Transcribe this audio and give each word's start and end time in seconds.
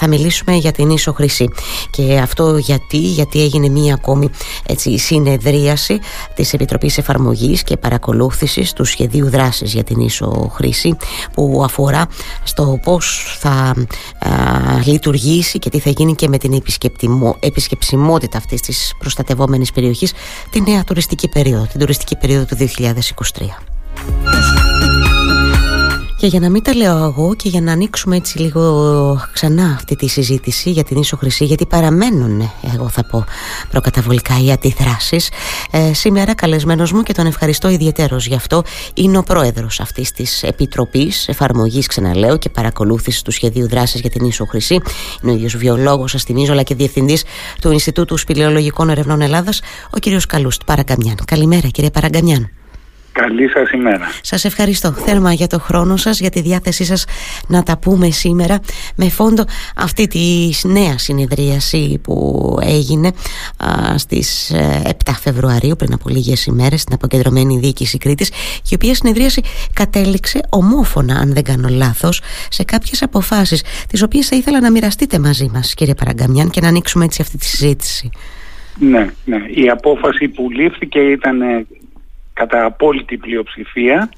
Θα 0.00 0.08
μιλήσουμε 0.08 0.56
για 0.56 0.72
την 0.72 0.90
Ίσο 0.90 1.12
Χρυσή 1.12 1.50
και 1.90 2.18
αυτό 2.18 2.56
γιατί, 2.56 2.98
γιατί 2.98 3.42
έγινε 3.42 3.68
μία 3.68 3.94
ακόμη 3.94 4.30
έτσι, 4.66 4.98
συνεδρίαση 4.98 5.98
της 6.34 6.52
Επιτροπής 6.52 6.98
Εφαρμογής 6.98 7.62
και 7.62 7.76
Παρακολούθησης 7.76 8.72
του 8.72 8.84
Σχεδίου 8.84 9.30
Δράσης 9.30 9.72
για 9.72 9.84
την 9.84 10.00
Ίσο 10.00 10.50
Χρυσή 10.54 10.96
που 11.32 11.60
αφορά 11.64 12.06
στο 12.42 12.78
πώς 12.82 13.36
θα 13.40 13.74
λειτουργήσει 14.84 15.58
και 15.58 15.70
τι 15.70 15.78
θα 15.78 15.90
γίνει 15.90 16.14
και 16.14 16.28
με 16.28 16.38
την 16.38 16.62
επισκεψιμότητα 17.40 18.38
αυτής 18.38 18.60
της 18.60 18.94
προστατευόμενης 18.98 19.72
περιοχής 19.72 20.12
τη 20.50 20.60
νέα 20.60 20.84
τουριστική 20.84 21.28
περίοδο, 21.28 21.64
την 21.64 21.80
τουριστική 21.80 22.16
περίοδο 22.16 22.44
του 22.44 22.56
2023. 22.56 24.67
Και 26.18 26.26
για 26.26 26.40
να 26.40 26.50
μην 26.50 26.62
τα 26.62 26.74
λέω 26.74 26.96
εγώ 26.96 27.34
και 27.34 27.48
για 27.48 27.60
να 27.60 27.72
ανοίξουμε 27.72 28.16
έτσι 28.16 28.38
λίγο 28.38 29.20
ξανά 29.32 29.64
αυτή 29.74 29.96
τη 29.96 30.08
συζήτηση 30.08 30.70
για 30.70 30.84
την 30.84 30.96
ίσο 30.96 31.16
χρυσή 31.16 31.44
γιατί 31.44 31.66
παραμένουν 31.66 32.50
εγώ 32.74 32.88
θα 32.88 33.04
πω 33.04 33.24
προκαταβολικά 33.70 34.34
οι 34.44 34.52
αντιδράσεις 34.52 35.30
ε, 35.70 35.92
σήμερα 35.92 36.34
καλεσμένος 36.34 36.92
μου 36.92 37.02
και 37.02 37.12
τον 37.12 37.26
ευχαριστώ 37.26 37.68
ιδιαίτερος 37.68 38.26
γι' 38.26 38.34
αυτό 38.34 38.62
είναι 38.94 39.18
ο 39.18 39.22
πρόεδρος 39.22 39.80
αυτής 39.80 40.12
της 40.12 40.42
Επιτροπής 40.42 41.28
Εφαρμογής 41.28 41.86
ξαναλέω 41.86 42.38
και 42.38 42.48
παρακολούθησης 42.48 43.22
του 43.22 43.30
σχεδίου 43.30 43.68
δράσης 43.68 44.00
για 44.00 44.10
την 44.10 44.24
ίσο 44.24 44.44
χρυσή 44.44 44.80
είναι 45.22 45.32
ο 45.32 45.34
ίδιος 45.34 45.56
βιολόγος 45.56 46.14
αστυνίζω 46.14 46.52
αλλά 46.52 46.62
και 46.62 46.74
διευθυντής 46.74 47.24
του 47.60 47.70
Ινστιτούτου 47.70 48.16
Σπηλαιολογικών 48.16 48.90
Ερευνών 48.90 49.20
Ελλάδας 49.20 49.60
ο 49.90 49.98
κύριος 49.98 50.26
Καλούστ 50.26 50.62
Παραγκαμιάν. 50.66 51.16
Καλημέρα 51.24 51.68
κύριε 51.68 51.90
Παραγκαμιάν 51.90 52.57
Καλή 53.20 53.48
σας 53.48 53.70
ημέρα. 53.70 54.06
Σας 54.22 54.44
ευχαριστώ 54.44 54.92
θέρμα 54.92 55.32
για 55.32 55.46
το 55.46 55.58
χρόνο 55.58 55.96
σας, 55.96 56.20
για 56.20 56.30
τη 56.30 56.40
διάθεσή 56.40 56.84
σας 56.84 57.04
να 57.48 57.62
τα 57.62 57.78
πούμε 57.78 58.10
σήμερα 58.10 58.60
με 58.96 59.08
φόντο 59.08 59.44
αυτή 59.76 60.06
τη 60.06 60.50
νέα 60.68 60.98
συνεδρίαση 60.98 62.00
που 62.02 62.56
έγινε 62.62 63.08
α, 63.56 63.98
στις 63.98 64.52
7 64.84 64.90
ε, 64.90 65.12
Φεβρουαρίου 65.20 65.76
πριν 65.76 65.92
από 65.92 66.08
λίγες 66.08 66.46
ημέρες 66.46 66.80
στην 66.80 66.94
Αποκεντρωμένη 66.94 67.58
Διοίκηση 67.58 67.98
Κρήτης 67.98 68.30
και 68.62 68.70
η 68.70 68.74
οποία 68.74 68.94
συνεδρίαση 68.94 69.42
κατέληξε 69.72 70.40
ομόφωνα 70.48 71.14
αν 71.14 71.32
δεν 71.32 71.42
κάνω 71.42 71.68
λάθος 71.68 72.20
σε 72.48 72.64
κάποιες 72.64 73.02
αποφάσεις 73.02 73.64
τις 73.88 74.02
οποίες 74.02 74.28
θα 74.28 74.36
ήθελα 74.36 74.60
να 74.60 74.70
μοιραστείτε 74.70 75.18
μαζί 75.18 75.50
μας 75.52 75.74
κύριε 75.74 75.94
Παραγκαμιάν 75.94 76.50
και 76.50 76.60
να 76.60 76.68
ανοίξουμε 76.68 77.04
έτσι 77.04 77.22
αυτή 77.22 77.38
τη 77.38 77.44
συζήτηση. 77.44 78.10
Ναι, 78.78 79.06
ναι. 79.24 79.36
Η 79.54 79.68
απόφαση 79.68 80.28
που 80.28 80.50
λήφθηκε 80.50 80.98
ήταν 80.98 81.66
κατά 82.38 82.64
απόλυτη 82.64 83.16
πλειοψηφία. 83.16 84.10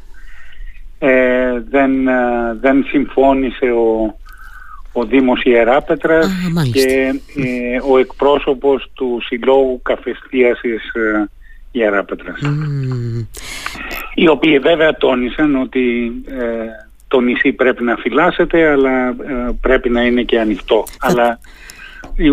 Ε, 0.99 1.63
δεν, 1.71 2.09
ε, 2.09 2.15
δεν 2.61 2.85
συμφώνησε 2.85 3.65
ο, 3.65 4.17
ο 4.93 5.05
Δήμος 5.05 5.43
Ιεράπετρας 5.45 6.29
και 6.73 7.15
ε, 7.37 7.91
ο 7.91 7.99
εκπρόσωπος 7.99 8.91
του 8.95 9.19
Συλλόγου 9.27 9.81
Καφεστίασης 9.83 10.95
ε, 10.95 11.29
Ιεράπετρας. 11.71 12.41
Οι 14.15 14.29
οποίοι 14.29 14.59
βέβαια 14.59 14.97
τόνισαν 14.97 15.57
ότι 15.57 16.13
το 17.09 17.21
νησί 17.21 17.53
πρέπει 17.53 17.85
να 17.85 17.97
φυλάσσεται 17.97 18.71
αλλά 18.71 19.17
πρέπει 19.61 19.89
να 19.89 20.03
είναι 20.03 20.23
και 20.23 20.41
ανοιχτό. 20.41 20.85
Αλλά 21.01 21.39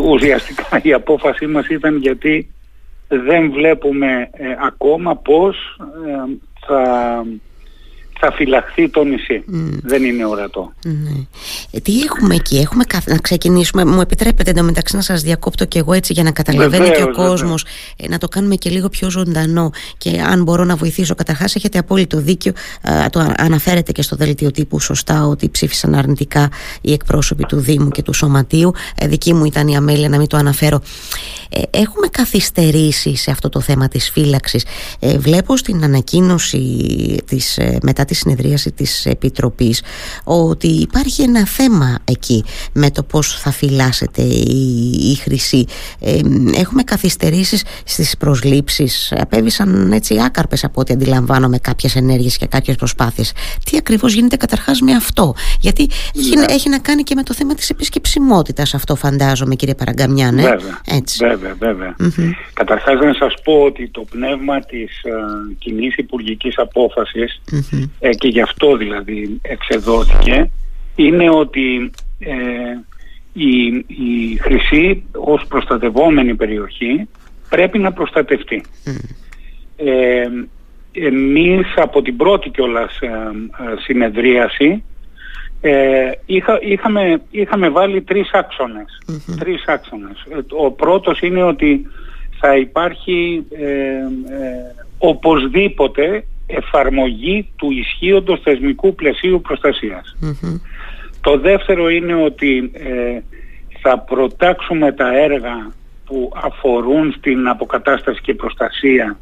ουσιαστικά 0.04 0.80
η 0.82 0.94
απόφασή 0.94 1.48
μας 1.48 1.68
ήταν 1.68 1.98
γιατί 1.98 2.52
δεν 3.08 3.52
βλέπουμε 3.52 4.30
ε, 4.32 4.56
ακόμα 4.60 5.16
πώς 5.16 5.80
ε, 6.06 6.38
θα 6.66 7.24
θα 8.20 8.32
φυλαχθεί 8.32 8.90
το 8.90 9.04
νησί. 9.04 9.44
Δεν 9.84 10.04
είναι 10.04 10.26
ορατό. 10.26 10.74
Ναι. 10.84 11.26
Ε, 11.72 11.80
τι 11.80 12.00
έχουμε 12.02 12.36
εκεί, 12.36 12.58
έχουμε 12.58 12.84
να 13.06 13.18
ξεκινήσουμε. 13.18 13.86
Μου 13.86 14.02
επιτρέπετε 14.02 14.50
εντωμεταξύ 14.50 14.96
να 14.96 15.02
σας 15.02 15.22
διακόπτω 15.22 15.66
και 15.66 15.80
εγώ 15.80 15.94
έτσι 15.94 16.14
για 16.14 16.24
να 16.24 16.32
καταλαβαίνει 16.32 16.90
και 16.90 17.04
ο 17.04 17.12
κόσμος, 17.12 17.66
ε, 17.98 18.08
να 18.08 18.18
το 18.18 18.28
κάνουμε 18.28 18.56
και 18.56 18.70
λίγο 18.70 18.90
πιο 18.90 19.10
ζωντανό. 19.10 19.72
Και 19.98 20.22
αν 20.30 20.44
μπορώ 20.44 20.64
να 20.64 20.76
βοηθήσω, 20.76 21.16
καταρχάς 21.16 21.56
έχετε 21.56 21.78
απόλυτο 21.78 22.18
δίκιο. 22.18 22.54
το 23.10 23.34
αναφέρετε 23.38 23.92
και 23.92 24.02
στο 24.02 24.16
δελτίο 24.16 24.52
τύπου 24.52 24.80
σωστά 24.80 25.26
ότι 25.26 25.50
ψήφισαν 25.50 25.96
αρνητικά 25.96 26.50
οι 26.82 26.94
εκπρόσωποι 26.94 27.44
του 27.44 27.60
Δήμου 27.60 27.90
και 27.90 28.02
του 28.02 28.14
Σωματείου. 28.14 28.72
Ε, 28.96 29.08
δική 29.08 29.34
μου 29.34 29.46
ήταν 29.46 29.68
η 29.68 29.76
αμέλεια 29.76 30.10
να 30.10 30.18
μην 30.18 30.28
το 30.28 30.38
αναφέρω. 30.38 30.82
έχουμε 31.70 32.08
καθυστερήσει 32.08 33.16
σε 33.16 33.32
αυτό 33.32 33.50
το 33.50 33.60
θέμα 33.60 33.88
της 33.88 34.10
φύλαξης. 34.10 34.66
βλέπω 35.18 35.58
στην 35.58 35.84
ανακοίνωση 35.84 36.58
της, 37.26 37.60
μετά 37.82 38.06
τη 38.08 38.16
συνεδρίαση 38.16 38.72
της 38.72 39.06
Επιτροπής 39.06 39.82
ότι 40.24 40.68
υπάρχει 40.68 41.22
ένα 41.22 41.46
θέμα 41.46 42.00
εκεί 42.06 42.44
με 42.74 42.92
το 42.92 43.04
πώς 43.04 43.40
θα 43.40 43.52
φυλάσσεται 43.52 44.22
η, 44.22 44.90
η 45.12 45.16
χρυσή. 45.16 45.66
Ε, 46.00 46.20
έχουμε 46.56 46.84
καθυστερήσεις 46.84 47.64
στις 47.86 48.18
προσλήψεις, 48.18 49.14
απέβησαν 49.18 49.92
έτσι 49.92 50.22
άκαρπες 50.26 50.64
από 50.64 50.82
ό,τι 50.82 50.94
αντιλαμβάνομαι 50.94 51.58
κάποιες 51.58 51.96
ενέργειες 51.96 52.38
και 52.38 52.46
κάποιες 52.46 52.76
προσπάθειες. 52.76 53.34
Τι 53.66 53.78
ακριβώς 53.78 54.14
γίνεται 54.14 54.36
καταρχάς 54.36 54.82
με 54.82 54.92
αυτό, 54.92 55.36
γιατί 55.60 55.90
έχει, 56.16 56.36
ναι. 56.36 56.46
έχει, 56.50 56.70
να 56.70 56.80
κάνει 56.80 57.04
και 57.04 57.16
με 57.16 57.24
το 57.24 57.34
θέμα 57.34 57.54
της 57.54 57.70
επισκεψιμότητας 57.70 58.74
αυτό 58.74 58.96
φαντάζομαι 58.96 59.56
κύριε 59.56 59.76
Παραγκαμιάν. 59.76 60.38
Ε; 60.38 60.42
Βέβαια, 60.42 60.82
έτσι. 60.86 61.26
βέβαια, 61.26 61.56
βέβαια. 61.60 61.96
Mm-hmm. 62.00 62.32
Καταρχάς 62.54 63.00
να 63.00 63.14
σας 63.14 63.34
πω 63.44 63.54
ότι 63.54 63.90
το 63.90 64.06
πνεύμα 64.10 64.60
της 64.60 65.02
uh, 65.04 65.56
κοινής 65.60 65.96
υπουργικής 65.96 66.58
ε, 68.00 68.10
και 68.10 68.28
γι' 68.28 68.42
αυτό 68.42 68.78
δηλαδή 68.78 69.40
εξεδόθηκε 69.42 70.50
είναι 70.96 71.30
ότι 71.30 71.92
ε, 72.20 72.34
η, 73.34 73.68
η 73.88 74.38
Χρυσή 74.42 75.04
ως 75.12 75.46
προστατευόμενη 75.48 76.36
περιοχή 76.36 77.08
πρέπει 77.50 77.80
να 77.80 77.94
προστατευτεί. 77.94 78.64
Ε, 79.78 80.28
εμείς 80.92 81.74
από 81.76 82.02
την 82.02 82.18
πρώτη 82.18 82.50
κιόλας 82.50 83.00
ε, 83.00 83.08
ε, 83.08 83.12
συνεδρίαση 83.80 84.84
ε, 85.62 86.12
είχα, 86.26 86.60
είχαμε, 86.62 87.22
είχαμε 87.32 87.70
βάλει 87.70 88.02
τρεις 88.02 88.32
άξονες. 88.32 89.02
Τρεις 89.40 89.64
άξονες. 89.68 90.24
Ο 90.50 90.72
πρώτος 90.72 91.22
είναι 91.22 91.44
ότι 91.44 91.88
θα 92.40 92.58
υπάρχει 92.58 93.46
οπωσδήποτε 94.98 96.26
εφαρμογή 96.48 97.52
του 97.56 97.72
ισχύοντος 97.72 98.40
θεσμικού 98.44 98.96
πλαισίου 98.96 99.42
Το 101.22 101.38
δεύτερο 101.38 101.90
είναι 101.90 102.14
ότι 102.14 102.72
ε, 102.74 103.20
θα 103.82 104.00
προτάξουμε 104.00 104.92
τα 104.92 105.18
έργα 105.18 105.72
που 106.06 106.32
αφορούν 106.44 107.14
στην 107.18 107.48
αποκατάσταση 107.48 108.22
και 108.22 108.34
προστασία 108.34 109.18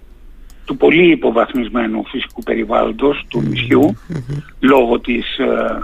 του 0.65 0.77
πολύ 0.77 1.11
υποβαθμισμένου 1.11 2.05
φυσικού 2.05 2.43
περιβάλλοντος 2.43 3.25
του 3.29 3.41
νησιου 3.41 3.97
λόγω 4.59 4.99
της 4.99 5.37
ε, 5.37 5.81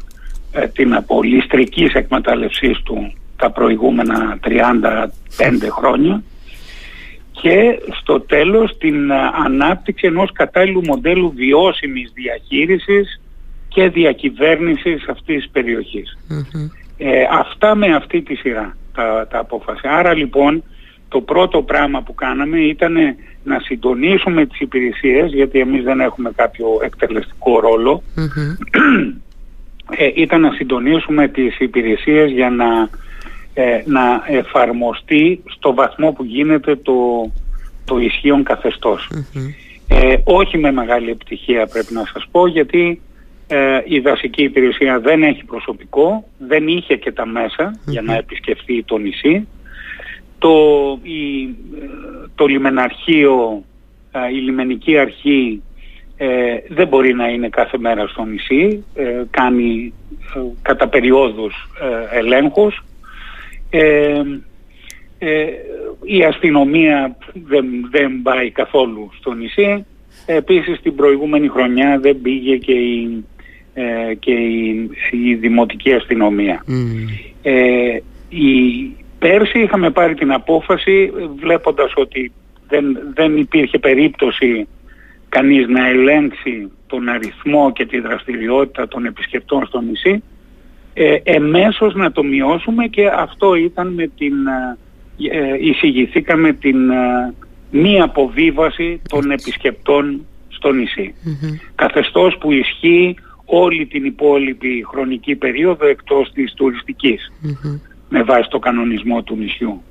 ε, 0.52 0.68
την 0.68 0.94
απολυστρικής 0.94 1.94
εκμετάλλευσής 1.94 2.82
του 2.84 3.14
τα 3.36 3.52
προηγούμενα 3.52 4.40
35 4.44 5.08
χρόνια 5.70 6.24
και 7.42 7.80
στο 8.02 8.20
τέλος 8.20 8.78
την 8.78 9.10
ε, 9.10 9.16
ανάπτυξη 9.46 10.08
ενός 10.08 10.32
κατάλληλου 10.32 10.82
μοντέλου 10.86 11.34
βιώσιμης 11.36 12.12
διαχείρισης 12.14 13.22
και 13.68 13.90
διακυβέρνησης 13.90 15.08
αυτής 15.08 15.36
της 15.36 15.50
περιοχης 15.52 16.18
ε, 16.98 17.24
αυτά 17.32 17.76
με 17.76 17.96
αυτή 17.96 18.22
τη 18.22 18.36
σειρά 18.36 18.78
τα, 18.94 19.28
τα 19.30 19.40
απόφαση. 19.40 19.88
Άρα 19.88 20.14
λοιπόν 20.14 20.64
το 21.10 21.22
πρώτο 21.22 21.62
πράγμα 21.62 22.02
που 22.02 22.14
κάναμε 22.14 22.60
ήταν 22.60 22.94
να 23.44 23.60
συντονίσουμε 23.60 24.46
τις 24.46 24.60
υπηρεσίες 24.60 25.32
γιατί 25.32 25.60
εμείς 25.60 25.84
δεν 25.84 26.00
έχουμε 26.00 26.32
κάποιο 26.36 26.68
εκτελεστικό 26.84 27.60
ε, 29.98 30.12
ήταν 30.16 30.42
να 30.42 30.52
συντονίσουμε 30.52 31.28
τις 31.28 31.60
υπηρεσίες 31.60 32.32
για 32.32 32.50
να 32.50 32.90
ε, 33.54 33.82
να 33.86 34.24
εφαρμοστεί 34.28 35.44
στο 35.46 35.74
βαθμό 35.74 36.12
που 36.12 36.24
γίνεται 36.24 36.76
το, 36.76 37.32
το 37.86 38.00
ισχύον 38.00 38.44
ε, 39.88 40.16
όχι 40.24 40.58
με 40.58 40.72
μεγάλη 40.72 41.10
επιτυχία 41.10 41.68
πρέπει 41.68 41.94
να 41.94 42.04
σας 42.14 42.28
πω 42.32 42.48
γιατί 42.48 43.02
ε, 43.48 43.82
η 43.86 44.00
δασική 44.00 44.44
υπηρεσία 44.44 45.00
δεν 45.00 45.24
έχει 45.24 45.44
προσωπικό, 45.44 46.28
δεν 46.38 46.68
είχε 46.68 46.96
και 46.96 47.12
τα 47.12 47.26
μεσα 47.26 47.80
για 47.86 48.02
να 48.02 48.16
επισκεφθεί 48.16 48.84
το 48.84 48.98
νησί. 48.98 49.48
Το, 50.38 50.52
η, 51.04 51.56
το 52.36 52.46
λιμεναρχείο, 52.46 53.64
η 54.34 54.38
λιμενική 54.38 54.98
αρχή 54.98 55.62
δεν 56.68 56.88
μπορεί 56.88 57.14
να 57.14 57.28
είναι 57.28 57.50
κάθε 57.50 57.78
μέρα 57.78 58.08
στο 58.08 58.24
νησί, 58.24 58.84
κάνει 59.30 59.94
κατά 60.62 60.88
περιόδους 60.88 61.70
ελέγχους 62.12 62.84
ε, 63.72 64.22
ε, 65.20 65.46
η 66.04 66.24
αστυνομία 66.24 67.18
δεν, 67.34 67.66
δεν 67.92 68.22
πάει 68.22 68.52
καθόλου 68.52 69.10
στο 69.20 69.34
νησί. 69.34 69.86
Επίσης 70.26 70.82
την 70.82 70.96
προηγούμενη 70.96 71.48
χρονιά 71.48 72.00
δεν 72.00 72.22
πήγε 72.22 72.58
και 72.58 72.72
η, 72.72 73.24
ε, 73.74 74.14
και 74.20 74.32
η, 74.32 74.90
η 75.12 75.36
δημοτική 75.36 75.94
αστυνομία. 75.94 76.64
Ε, 77.42 77.98
η, 78.30 78.52
πέρσι 79.20 79.60
είχαμε 79.60 79.92
πάρει 79.92 80.14
την 80.14 80.32
απόφαση 80.32 81.12
βλέποντας 81.36 81.92
ότι 81.96 82.32
δεν, 82.68 82.98
δεν 83.14 83.38
υπήρχε 83.38 83.80
περίπτωση 83.80 84.68
κανείς 85.30 85.68
να 85.68 85.88
ελέγξει 85.88 86.72
τον 86.88 87.10
αριθμό 87.10 87.72
και 87.72 87.86
τη 87.86 88.00
δραστηριότητα 88.00 88.88
των 88.88 89.06
επισκεπτών 89.06 89.66
στο 89.66 89.82
νησί 89.82 90.24
ε, 90.94 91.16
εμέσως 91.24 91.94
να 91.94 92.12
το 92.12 92.24
μειώσουμε 92.24 92.88
και 92.88 93.08
αυτό 93.08 93.56
ήταν 93.56 93.88
με 93.94 94.08
την 94.18 94.34
ε, 94.48 94.78
ε 95.38 95.58
εισηγηθήκαμε 95.60 96.54
την 96.54 96.90
ε, 96.90 97.34
μη 97.72 98.02
αποβίβαση 98.02 99.02
των 99.10 99.32
επισκεπτών 99.32 100.26
στο 100.48 100.72
νησί. 100.72 101.14
Καθεστώς 101.76 102.38
που 102.38 102.52
ισχύει 102.52 103.16
όλη 103.46 103.86
την 103.86 104.06
υπόλοιπη 104.06 104.86
χρονική 104.88 105.36
περίοδο 105.36 105.86
εκτός 105.86 106.32
της 106.34 106.54
τουριστικης 106.54 107.32
με 108.10 108.24
βάση 108.24 108.50
το 108.50 108.60
κανονισμό 108.60 109.24
του 109.24 109.36
νησιού. 109.36 109.82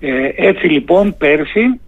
Ε, 0.00 0.30
έτσι 0.34 0.66
λοιπόν 0.66 1.16
πέρσι 1.18 1.80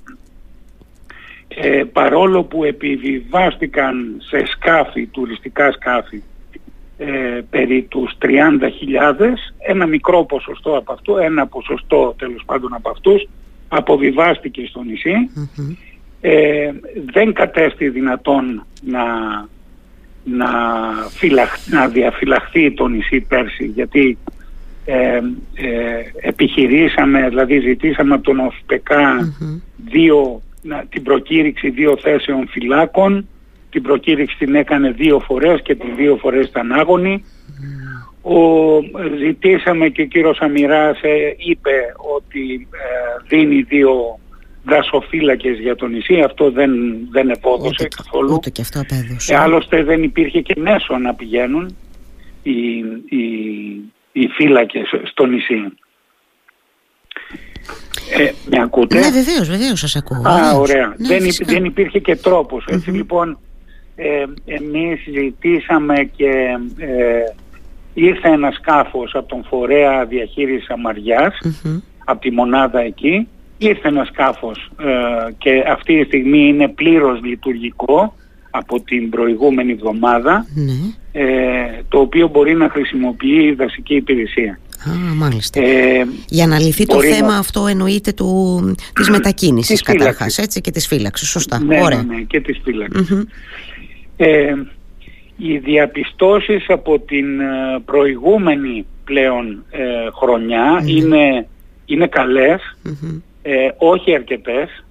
ε, 1.49 1.83
παρόλο 1.93 2.43
που 2.43 2.65
επιβιβάστηκαν 2.65 4.17
σε 4.19 4.47
σκάφη, 4.47 5.07
τουριστικά 5.07 5.73
σκάφη 5.73 6.23
ε, 7.03 7.41
περί 7.51 7.83
τους 7.83 8.13
30.000 8.23 8.29
ένα 9.59 9.87
μικρό 9.87 10.25
ποσοστό 10.25 10.77
από 10.77 10.93
αυτού, 10.93 11.17
ένα 11.17 11.47
ποσοστό 11.47 12.15
τέλος 12.19 12.43
πάντων 12.47 12.75
από 12.75 12.91
αυτούς 12.91 13.29
αποβιβάστηκε 13.69 14.67
στο 14.69 14.83
νησι 14.83 15.15
ε, 16.21 16.71
δεν 17.13 17.33
κατέστη 17.33 17.89
δυνατόν 17.89 18.67
να, 18.83 19.05
να, 20.25 20.49
να 21.71 21.89
διαφυλαχθεί 21.89 22.73
το 22.73 22.87
νησί 22.89 23.21
πέρσι 23.21 23.65
γιατί 23.65 24.19
ε, 24.85 25.21
ε, 25.55 26.03
επιχειρήσαμε, 26.21 27.29
δηλαδή 27.29 27.61
ζητήσαμε 27.61 28.15
από 28.15 28.23
τον 28.25 28.39
ΟΦΠΕΚΑ 28.39 29.35
δύο, 29.91 30.43
την 30.89 31.03
προκήρυξη 31.03 31.71
δύο 31.71 31.97
θέσεων 31.97 32.49
φυλάκων 32.49 33.29
την 33.71 33.83
προκήρυξη 33.83 34.37
την 34.37 34.55
έκανε 34.55 34.91
δύο 34.91 35.19
φορές 35.19 35.63
και 35.63 35.75
τις 35.75 35.95
δύο 35.95 36.17
φορές 36.17 36.47
ήταν 36.47 36.73
άγωνη 36.73 37.25
ο, 38.23 38.37
ζητήσαμε 39.19 39.89
και 39.89 40.03
ο 40.03 40.05
κύριος 40.05 40.39
Αμυράς 40.39 41.01
ε, 41.03 41.35
είπε 41.37 41.95
ότι 42.17 42.69
δίνει 43.29 43.63
δύο 43.63 44.19
δασοφύλακες 44.65 45.59
για 45.59 45.77
το 45.77 45.87
νησί. 45.87 46.21
Αυτό 46.21 46.51
δεν, 46.51 46.71
δεν 47.11 47.31
επόδωσε 47.31 47.89
καθόλου. 47.97 48.35
Ούτε 48.35 48.51
και 48.51 48.61
αυτό 48.61 48.81
απέδωσε. 48.81 49.35
Ε, 49.35 49.37
άλλωστε 49.37 49.83
δεν 49.83 50.03
υπήρχε 50.03 50.41
και 50.41 50.55
μέσο 50.61 50.99
να 50.99 51.15
πηγαίνουν 51.15 51.77
οι, 52.43 52.79
οι, 53.09 53.25
οι 54.13 54.27
φύλακες 54.27 54.89
στο 55.05 55.27
νησί. 55.27 55.73
Ε, 58.19 58.31
με 58.45 58.63
ακούτε; 58.63 58.99
Ναι, 58.99 59.11
βεβαίως, 59.11 59.49
βεβαίως 59.49 59.79
σας 59.81 59.97
ακούω. 59.97 60.23
Α, 60.29 60.53
ωραία. 60.55 60.95
Ναι, 60.99 61.09
δεν, 61.09 61.29
δεν 61.45 61.65
υπήρχε 61.65 61.99
και 61.99 62.17
τρόπος. 62.17 62.65
λοιπόν, 62.87 63.39
ε, 64.03 64.55
εμείς 64.55 65.01
ζητήσαμε 65.13 66.11
και 66.17 66.59
ε, 66.79 67.23
ήρθε 67.95 68.29
ένα 68.29 68.51
σκάφος 68.51 69.15
από 69.15 69.29
τον 69.29 69.45
φορέα 69.45 70.05
διαχείρισης 70.05 70.67
από 72.05 72.21
τη 72.21 72.31
μονάδα 72.31 72.81
εκεί 72.81 73.29
ήρθε 73.59 73.89
ένα 73.89 74.05
σκάφος 74.05 74.71
ε, 74.79 75.33
και 75.39 75.65
αυτή 75.67 75.99
τη 75.99 76.05
στιγμή 76.05 76.49
είναι 76.49 76.69
πλήρως 76.69 77.21
λειτουργικό 77.23 78.15
από 78.51 78.81
την 78.81 79.11
προηγούμενη 79.11 79.73
εβδομάδα 79.73 80.47
ναι. 80.55 80.73
ε, 81.13 81.83
το 81.89 81.99
οποίο 81.99 82.29
μπορεί 82.29 82.55
να 82.55 82.69
χρησιμοποιεί 82.69 83.45
η 83.45 83.53
δασική 83.53 83.95
υπηρεσία. 83.95 84.61
Α, 84.89 85.15
μάλιστα. 85.15 85.61
Ε, 85.63 86.07
Για 86.29 86.47
να 86.47 86.59
λυθεί 86.59 86.87
το 86.87 87.03
θέμα 87.03 87.35
αυτό 87.37 87.67
εννοείται 87.67 88.13
του, 88.13 88.61
της 88.95 89.11
μετακίνησης 89.11 89.83
καταρχάς 89.83 90.39
έτσι, 90.39 90.61
και 90.61 90.71
της 90.71 90.87
φύλαξης. 90.87 91.29
Σωστά. 91.29 91.63
Ναι, 91.63 91.83
Ωραία. 91.83 92.03
ναι, 92.03 92.15
ναι 92.15 92.21
και 92.21 92.41
της 92.41 92.61
φυλαξης 92.65 93.27
Ε, 94.23 94.55
οι 95.37 95.59
διαπιστώσεις 95.59 96.65
από 96.69 96.99
την 96.99 97.41
ε, 97.41 97.81
προηγούμενη 97.85 98.87
πλέον 99.05 99.65
χρονιά 100.21 100.81
ναι. 100.83 100.91
είναι, 100.91 101.47
είναι 101.87 102.09
ε, 103.43 103.69
όχι 103.77 104.15
αρκετές. 104.15 104.85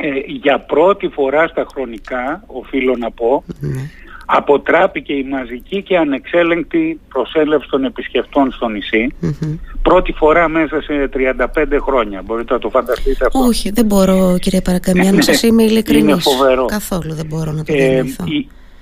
Ε, 0.00 0.08
για 0.26 0.58
πρώτη 0.58 1.08
φορά 1.08 1.46
στα 1.46 1.66
χρονικά, 1.72 2.44
οφείλω 2.46 2.96
να 2.96 3.10
πω, 3.10 3.44
mm 3.48 3.99
αποτράπηκε 4.32 5.12
η 5.12 5.26
μαζική 5.30 5.82
και 5.82 5.96
ανεξέλεγκτη 5.96 7.00
προσέλευση 7.08 7.68
των 7.68 7.84
επισκεφτών 7.84 8.52
στο 8.52 8.68
νησι 8.68 9.06
Πρώτη 9.82 10.12
φορά 10.12 10.48
μέσα 10.48 10.82
σε 10.82 11.10
35 11.14 11.64
χρόνια. 11.80 12.22
Μπορείτε 12.24 12.52
να 12.52 12.58
το 12.58 12.68
φανταστείτε 12.68 13.26
αυτό. 13.26 13.38
Όχι, 13.38 13.70
δεν 13.70 13.86
μπορώ 13.86 14.36
κύριε 14.40 14.60
Παρακαμιά, 14.60 15.12
να 15.12 15.22
σας 15.22 15.42
είμαι 15.42 15.62
ειλικρινής. 15.62 16.02
Είναι 16.02 16.20
φοβερό. 16.20 16.64
Καθόλου 16.64 17.14
δεν 17.14 17.26
μπορώ 17.26 17.52
να 17.52 17.64
το 17.64 17.72
ε, 17.76 18.04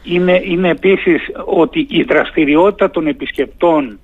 είναι, 0.02 0.40
είναι 0.44 0.68
επίσης 0.68 1.20
ότι 1.44 1.86
η 1.90 2.02
δραστηριότητα 2.02 2.90
των 2.90 3.06
επισκεπτών 3.06 3.98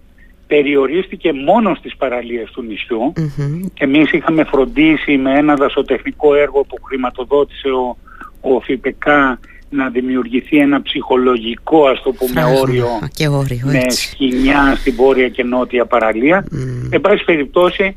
περιορίστηκε 0.47 1.33
μόνο 1.33 1.75
στις 1.75 1.97
παραλίες 1.97 2.51
του 2.51 2.63
νησιού. 2.63 3.13
mm 3.17 3.71
Εμείς 3.79 4.13
είχαμε 4.13 4.45
φροντίσει 4.45 5.17
με 5.17 5.39
ένα 5.39 5.55
δασοτεχνικό 5.55 6.35
έργο 6.35 6.65
που 6.65 6.77
χρηματοδότησε 6.83 7.69
ο, 7.69 7.97
ο 8.41 8.61
ΦΙΠΕΚΑ 8.61 9.39
να 9.77 9.89
δημιουργηθεί 9.89 10.59
ένα 10.59 10.83
ψυχολογικό 10.83 11.87
ας 11.87 12.03
το 12.03 12.13
πούμε 12.13 12.45
όριο, 12.61 12.87
και 13.15 13.29
όριο 13.29 13.61
με 13.65 13.91
σκηνιά 13.91 14.77
στην 14.79 14.95
βόρεια 14.95 15.29
και 15.29 15.43
νότια 15.43 15.85
παραλία. 15.87 16.47
Mm. 16.51 16.89
Εν 16.91 17.01
πάση 17.01 17.25
περιπτώσει 17.25 17.97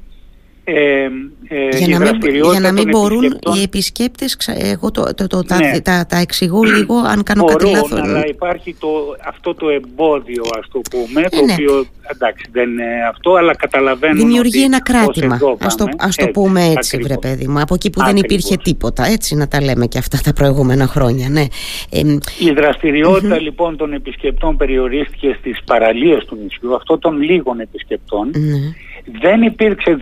ε, 0.69 1.09
ε, 1.47 1.77
για, 1.77 1.99
να 1.99 2.11
μην, 2.11 2.35
για 2.51 2.59
να 2.59 2.71
μην 2.71 2.89
μπορούν 2.89 3.23
οι 3.23 3.61
επισκέπτες 3.63 4.37
εγώ 4.57 4.91
το, 4.91 5.13
το, 5.15 5.27
το, 5.27 5.43
ναι. 5.55 5.79
τα, 5.79 6.05
τα, 6.09 6.17
εξηγώ 6.17 6.63
λίγο 6.63 6.95
αν 6.95 7.23
κάνω 7.23 7.43
Μπορούν, 7.43 7.57
κάτι 7.57 7.71
λάθος. 7.71 8.01
αλλά 8.01 8.27
υπάρχει 8.27 8.75
το, 8.79 9.15
αυτό 9.27 9.53
το 9.53 9.69
εμπόδιο 9.69 10.43
ας 10.59 10.67
το 10.71 10.81
πούμε 10.89 11.21
ε, 11.21 11.29
το 11.29 11.45
ναι. 11.45 11.53
οποίο 11.53 11.85
εντάξει 12.13 12.45
δεν 12.51 12.69
είναι 12.69 12.85
αυτό 13.09 13.33
αλλά 13.33 13.55
καταλαβαίνω 13.55 14.13
δημιουργεί 14.13 14.63
ένα 14.63 14.81
κράτημα. 14.81 15.39
ας 15.59 15.75
το, 15.75 15.85
ας 15.97 16.15
το 16.15 16.27
πούμε 16.27 16.65
έτσι 16.65 16.97
βρε 16.97 17.17
παιδί 17.17 17.47
μου. 17.47 17.59
Από 17.59 17.73
εκεί 17.73 17.89
που 17.89 18.03
δεν 18.03 18.15
υπήρχε 18.15 18.57
τίποτα. 18.57 19.05
Έτσι 19.05 19.35
να 19.35 19.47
τα 19.47 19.61
λέμε 19.61 19.85
και 19.85 19.97
αυτά 19.97 20.19
τα 20.23 20.33
προηγούμενα 20.33 20.87
χρόνια 20.87 21.29
ναι. 21.29 21.45
Ε, 21.89 22.01
η 22.39 22.51
δραστηριότητα 22.51 23.41
λοιπόν 23.41 23.77
των 23.77 23.93
επισκεπτών 23.93 24.57
περιορίστηκε 24.57 25.35
στις 25.39 25.63
παραλίες 25.65 26.25
του 26.25 26.37
νησιού. 26.43 26.75
Αυτό 26.75 26.97
των 26.97 27.21
λίγων 27.21 27.59
επισκεπτών. 27.59 28.31
Ναι. 28.35 28.73
Δεν 29.21 29.41
υπήρξε 29.41 29.95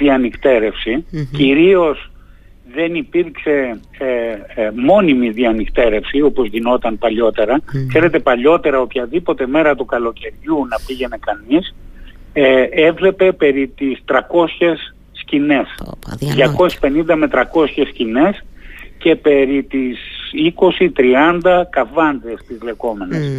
διανυκτέρευση, 0.60 1.06
κυρίως 1.32 2.10
δεν 2.74 2.96
υπήρξε 2.96 3.79
ε, 3.98 4.62
ε, 4.62 4.72
μόνιμη 4.75 5.29
διανυκτέρευση 5.29 6.22
όπως 6.22 6.48
γινόταν 6.48 6.98
παλιότερα. 6.98 7.62
Ξέρετε 7.88 8.20
παλιότερα 8.20 8.79
οποιαδήποτε 8.79 9.48
μέρα 9.48 9.75
του 9.75 9.86
καλοκαιριού 9.86 10.65
να 10.70 10.77
πήγαινε 10.88 11.18
κανείς 11.20 11.75
ε, 12.34 12.63
έβλεπε 12.72 13.32
περί 13.32 13.68
τις 13.68 14.03
300 14.06 14.18
σκηνές. 15.12 15.68
250 17.10 17.15
με 17.15 17.27
300 17.32 17.41
σκηνές 17.89 18.44
και 18.98 19.15
περί 19.15 19.63
τις 19.63 19.98
20-30 21.41 21.63
καβάντες 21.70 22.41
τις 22.48 22.62
λεκόμενες 22.62 23.32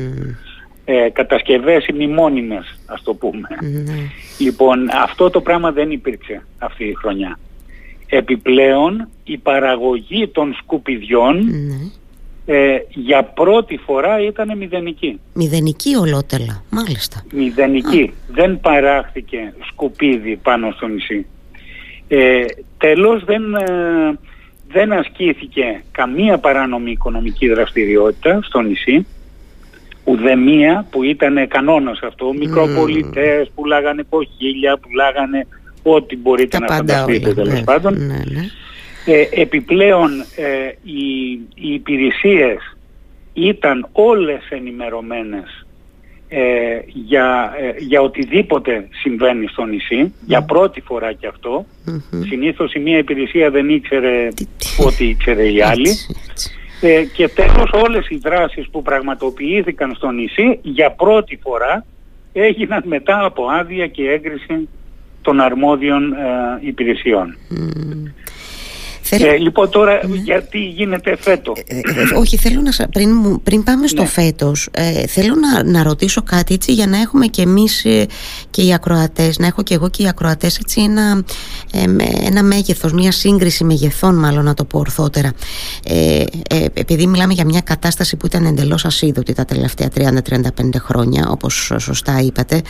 ε, 0.89 1.09
κατασκευές 1.13 1.87
ημιμόνιμες 1.87 2.79
ας 2.87 3.03
το 3.03 3.15
πούμε. 3.15 3.49
Ναι. 3.61 3.95
Λοιπόν 4.39 4.89
αυτό 5.03 5.31
το 5.31 5.41
πράγμα 5.41 5.73
δεν 5.73 5.91
υπήρξε 5.91 6.47
αυτή 6.59 6.85
η 6.85 6.95
χρονιά. 6.95 7.39
Επιπλέον 8.07 9.09
η 9.25 9.39
παραγωγή 9.39 10.29
των 10.29 10.55
σκουπιδιών 10.55 11.37
ναι. 11.37 12.55
ε, 12.55 12.79
για 12.89 13.23
πρώτη 13.25 13.77
φορά 13.77 14.21
ήταν 14.21 14.57
μηδενική. 14.57 15.21
Μηδενική 15.33 15.97
ολότελα, 15.97 16.63
μάλιστα. 16.71 17.25
Μηδενική. 17.33 18.13
Δεν 18.29 18.61
παράχθηκε 18.61 19.55
σκουπίδι 19.69 20.37
πάνω 20.37 20.71
στο 20.71 20.87
νησί. 20.87 21.27
Ε, 22.09 22.45
τέλος 22.79 23.25
δεν, 23.25 23.55
ε, 23.55 24.19
δεν 24.69 24.93
ασκήθηκε 24.93 25.83
καμία 25.93 26.39
παράνομη 26.39 26.91
οικονομική 26.91 27.49
δραστηριότητα 27.49 28.41
στο 28.43 28.61
νησί 28.61 29.07
ουδεμία 30.07 30.87
που 30.91 31.03
ήταν 31.03 31.49
κανόνας 31.49 31.99
αυτό, 32.03 32.31
mm. 32.31 32.39
μικροπολιτές, 32.39 33.51
πουλάγανε 33.55 34.05
κοχύλια, 34.09 34.79
πουλάγανε 34.79 35.47
ό,τι 35.83 36.17
μπορείτε 36.17 36.59
να 36.59 36.67
φανταστείτε 36.67 37.35
τέλος 37.35 37.53
ναι, 37.53 37.65
πάντων. 37.65 38.07
Ναι, 38.07 38.23
ναι. 38.27 38.49
Ε, 39.07 39.29
επιπλέον 39.43 40.11
ε, 40.37 40.73
οι, 40.83 41.33
οι 41.55 41.73
υπηρεσίες 41.73 42.77
ήταν 43.33 43.89
όλες 43.93 44.41
ενημερωμένες 44.49 45.67
ε, 46.29 46.41
για, 46.87 47.55
ε, 47.59 47.75
για 47.79 48.01
οτιδήποτε 48.01 48.89
συμβαίνει 48.91 49.47
στο 49.47 49.65
νησί, 49.65 50.15
για 50.27 50.43
πρώτη 50.43 50.81
φορά 50.81 51.13
και 51.13 51.27
αυτό. 51.27 51.67
Mm-hmm. 51.87 52.21
Συνήθως 52.29 52.75
η 52.75 52.79
μία 52.79 52.99
υπηρεσία 52.99 53.51
δεν 53.51 53.69
ήξερε 53.69 54.29
ό,τι 54.87 55.09
ήξερε 55.09 55.49
η 55.49 55.63
άλλη. 55.63 55.91
Ε, 56.81 57.05
και 57.05 57.29
τέλος 57.29 57.71
όλες 57.73 58.09
οι 58.09 58.17
δράσεις 58.17 58.69
που 58.71 58.83
πραγματοποιήθηκαν 58.83 59.95
στο 59.95 60.11
νησί 60.11 60.59
για 60.63 60.91
πρώτη 60.91 61.39
φορά 61.43 61.85
έγιναν 62.33 62.83
μετά 62.87 63.25
από 63.25 63.47
άδεια 63.47 63.87
και 63.87 64.11
έγκριση 64.11 64.69
των 65.23 65.41
αρμόδιων 65.41 66.15
υπηρεσιών. 66.61 67.37
Ε, 69.11 69.37
λοιπόν 69.37 69.71
τώρα 69.71 70.07
ναι. 70.07 70.17
γιατί 70.17 70.59
γίνεται 70.59 71.17
φέτο; 71.21 71.53
Ε, 71.67 71.77
ε, 71.77 71.83
όχι 72.19 72.37
θέλω 72.37 72.61
να 72.61 72.87
πριν, 72.87 73.43
πριν 73.43 73.63
πάμε 73.63 73.87
στο 73.87 74.03
ναι. 74.03 74.09
φέτος 74.09 74.69
θέλω 75.09 75.35
να, 75.35 75.65
να 75.65 75.83
ρωτήσω 75.83 76.23
κάτι 76.23 76.55
έτσι 76.55 76.73
για 76.73 76.87
να 76.87 77.01
έχουμε 77.01 77.27
και 77.27 77.43
εμείς 77.43 77.87
και 78.51 78.63
οι 78.63 78.75
ακροατές 78.75 79.39
να 79.39 79.47
έχω 79.47 79.63
και 79.63 79.75
εγώ 79.75 79.91
και 79.91 80.03
οι 80.03 80.09
ακροατές 80.09 80.59
έτσι 80.59 80.81
ένα, 80.81 81.25
ένα 82.25 82.43
μέγεθος 82.43 82.93
μια 82.93 83.13
σύγκριση 83.13 83.65
μεγεθών 83.65 84.15
μάλλον 84.15 84.45
να 84.45 84.55
το 84.55 84.65
πω 84.65 84.79
ορθότερα 84.79 85.33
επειδή 86.75 87.07
μιλάμε 87.07 87.33
για 87.33 87.45
μια 87.45 87.61
κατάσταση 87.61 88.17
που 88.17 88.27
ήταν 88.27 88.45
εντελώς 88.45 88.85
ασίδωτη 88.85 89.33
τα 89.33 89.45
τελευταία 89.45 89.89
30-35 89.97 90.41
χρόνια 90.79 91.29
όπως 91.29 91.73
σωστά 91.79 92.21
είπατε 92.21 92.63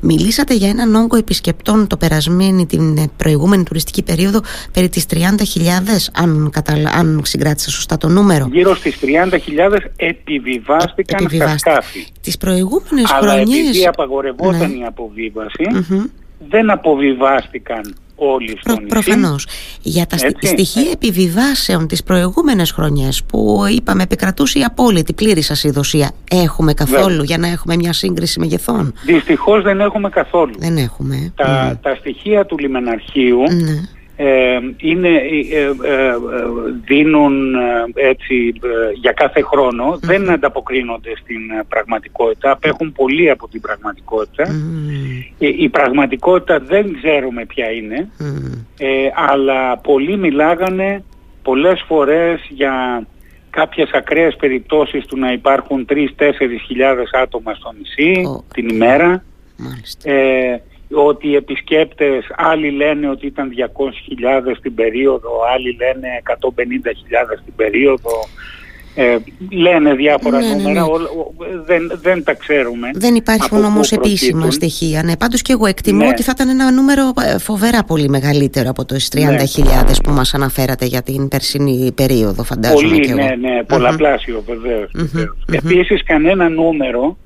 μιλήσατε 0.00 0.54
για 0.54 0.68
έναν 0.68 0.94
όγκο 0.94 1.16
επισκεπτών 1.16 1.86
το 1.86 1.96
περασμένη 1.96 2.66
την 2.66 3.10
προηγούμενη 3.16 3.62
τουριστική 3.62 4.02
περίοδο 4.02 4.40
περί 4.72 4.88
τις 4.90 5.06
30.000 5.10 5.18
αν, 6.12 6.50
καταλα... 6.52 6.90
αν 6.90 7.20
συγκράτησα 7.24 7.70
σωστά 7.70 7.96
το 7.96 8.08
νούμερο. 8.08 8.48
Γύρω 8.52 8.74
στις 8.74 8.98
30.000 9.02 9.78
επιβιβάστηκαν 9.96 11.28
ε, 11.30 11.34
στα 11.34 11.58
σκάφη. 11.58 12.06
Τις 12.20 12.36
προηγούμενες 12.36 13.10
Αλλά 13.10 13.32
χρονιές... 13.32 13.58
Αλλά 13.58 13.68
επειδή 13.68 13.86
απαγορευόταν 13.86 14.70
ναι. 14.70 14.76
η 14.76 14.84
αποβίβαση 14.86 15.64
δεν 16.48 16.70
αποβιβάστηκαν 16.70 17.94
όλοι 18.20 18.56
στον 18.60 18.76
Προ, 18.76 18.86
Προφανώς. 18.88 19.46
Για 19.82 20.06
τα 20.06 20.16
Έτσι. 20.20 20.46
στοιχεία 20.46 20.90
επιβιβάσεων 20.90 21.86
τις 21.86 22.02
προηγούμενες 22.02 22.70
χρονιές 22.70 23.24
που 23.24 23.62
είπαμε 23.76 24.02
επικρατούσε 24.02 24.58
η 24.58 24.62
απόλυτη 24.62 25.12
πλήρη 25.12 25.42
ασυδοσία 25.50 26.10
έχουμε 26.30 26.74
καθόλου 26.74 27.22
για 27.22 27.38
να 27.38 27.48
έχουμε 27.48 27.76
μια 27.76 27.92
σύγκριση 27.92 28.40
μεγεθών; 28.40 28.94
Δυστυχώς 29.04 29.62
δεν 29.62 29.80
έχουμε 29.80 30.08
καθόλου. 30.08 30.54
Δεν 30.58 30.76
έχουμε. 30.76 31.32
Τα, 31.34 31.78
τα 31.82 31.94
στοιχεία 31.94 32.46
του 32.46 32.58
λιμεναρχείου 32.58 33.40
ναι 33.40 33.70
ε, 33.70 33.99
είναι, 34.76 35.08
ε, 35.52 35.60
ε, 35.60 36.14
δίνουν 36.84 37.54
έτσι 37.94 38.52
για 38.94 39.12
κάθε 39.12 39.40
δεν 40.00 40.30
ανταποκρίνονται 40.30 41.12
στην 41.20 41.40
πραγματικότητα, 41.68 42.50
απέχουν 42.50 42.92
πολύ 42.92 43.30
από 43.30 43.48
την 43.48 43.60
πραγματικότητα. 43.60 44.44
Η, 45.38 45.68
πραγματικότητα 45.68 46.58
δεν 46.58 46.96
ξέρουμε 47.02 47.44
ποια 47.44 47.70
είναι, 47.70 48.08
αλλά 49.14 49.78
πολλοί 49.78 50.16
μιλάγανε 50.16 51.04
πολλές 51.42 51.84
φορές 51.86 52.40
για 52.48 53.06
κάποιες 53.50 53.90
ακραίες 53.92 54.36
περιπτώσεις 54.36 55.06
του 55.06 55.18
να 55.18 55.32
υπάρχουν 55.32 55.86
3-4 55.88 55.96
χιλιάδες 56.66 57.10
άτομα 57.12 57.54
στο 57.54 57.72
νησί 57.78 58.22
την 58.54 58.68
ημέρα 58.68 59.24
ότι 60.92 61.28
οι 61.28 61.34
επισκέπτες 61.34 62.24
άλλοι 62.36 62.70
λένε 62.70 63.08
ότι 63.08 63.26
ήταν 63.26 63.50
200.000 64.52 64.56
την 64.62 64.74
περίοδο, 64.74 65.30
άλλοι 65.54 65.76
λένε 65.80 66.08
150.000 66.26 67.38
την 67.44 67.54
περίοδο. 67.56 68.10
Ε, 68.94 69.16
λένε 69.50 69.94
διάφορα 69.94 70.38
ναι, 70.38 70.46
ναι 70.46 70.54
νούμερα, 70.54 70.80
ναι. 70.80 71.62
δεν, 71.66 71.98
δεν 72.02 72.24
τα 72.24 72.34
ξέρουμε. 72.34 72.90
Δεν 72.94 73.14
υπάρχουν 73.14 73.64
όμω 73.64 73.80
επίσημα 73.90 74.50
στοιχεία. 74.50 75.02
Ναι, 75.02 75.16
πάντως 75.16 75.42
και 75.42 75.52
εγώ 75.52 75.66
εκτιμώ 75.66 75.98
ναι. 75.98 76.08
ότι 76.08 76.22
θα 76.22 76.32
ήταν 76.34 76.48
ένα 76.48 76.70
νούμερο 76.70 77.12
ε, 77.34 77.38
φοβερά 77.38 77.84
πολύ 77.84 78.08
μεγαλύτερο 78.08 78.70
από 78.70 78.84
το 78.84 78.96
30.000 79.12 79.22
που 80.02 80.10
μας 80.10 80.34
αναφέρατε 80.34 80.84
για 80.84 81.02
την 81.02 81.28
περσινή 81.28 81.92
περίοδο, 81.92 82.42
φαντάζομαι. 82.42 82.88
Πολύ, 82.88 83.00
και 83.00 83.10
εγώ. 83.10 83.22
ναι, 83.22 83.34
ναι, 83.34 83.62
πολλαπλάσιο 83.62 84.44
βεβαίως. 84.46 84.90
Επίσης 85.52 86.02
κανένα 86.04 86.48
νούμερο 86.48 87.16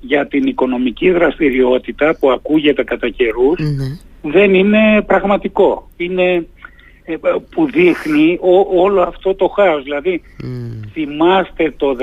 για 0.00 0.26
την 0.26 0.46
οικονομική 0.46 1.10
δραστηριότητα 1.10 2.16
που 2.20 2.30
ακούγεται 2.30 2.84
κατά 2.84 3.08
καιρούς 3.08 3.58
ναι. 3.58 4.30
δεν 4.30 4.54
είναι 4.54 5.02
πραγματικό. 5.02 5.90
Είναι 5.96 6.46
ε, 7.04 7.14
που 7.50 7.70
δείχνει 7.70 8.38
όλο 8.74 9.02
αυτό 9.02 9.34
το 9.34 9.48
χάος. 9.48 9.82
Δηλαδή 9.82 10.22
θυμάστε 10.92 11.74
το 11.76 11.96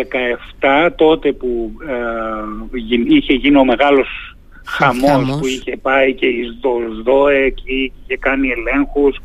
17 0.59 0.89
τότε 0.95 1.31
που 1.31 1.71
ε, 1.87 3.15
είχε 3.15 3.33
γίνει 3.33 3.57
ο 3.57 3.65
μεγάλος 3.65 4.07
χαμός, 4.65 5.37
που 5.39 5.47
είχε 5.47 5.77
πάει 5.81 6.13
και 6.13 6.25
η 6.25 6.43
ΣΔΟΕ 6.99 7.49
και 7.49 7.73
είχε 7.73 8.17
κάνει 8.19 8.47
ελέγχους 8.49 9.17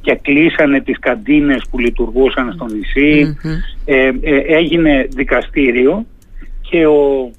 και 0.00 0.18
κλείσανε 0.22 0.80
τις 0.80 0.98
καντίνες 0.98 1.62
που 1.70 1.78
λειτουργούσαν 1.78 2.52
στο 2.52 2.66
νησι 2.66 3.36
ε, 3.84 4.10
έγινε 4.46 5.06
δικαστήριο 5.10 6.06
και 6.70 6.86
ο 6.86 7.30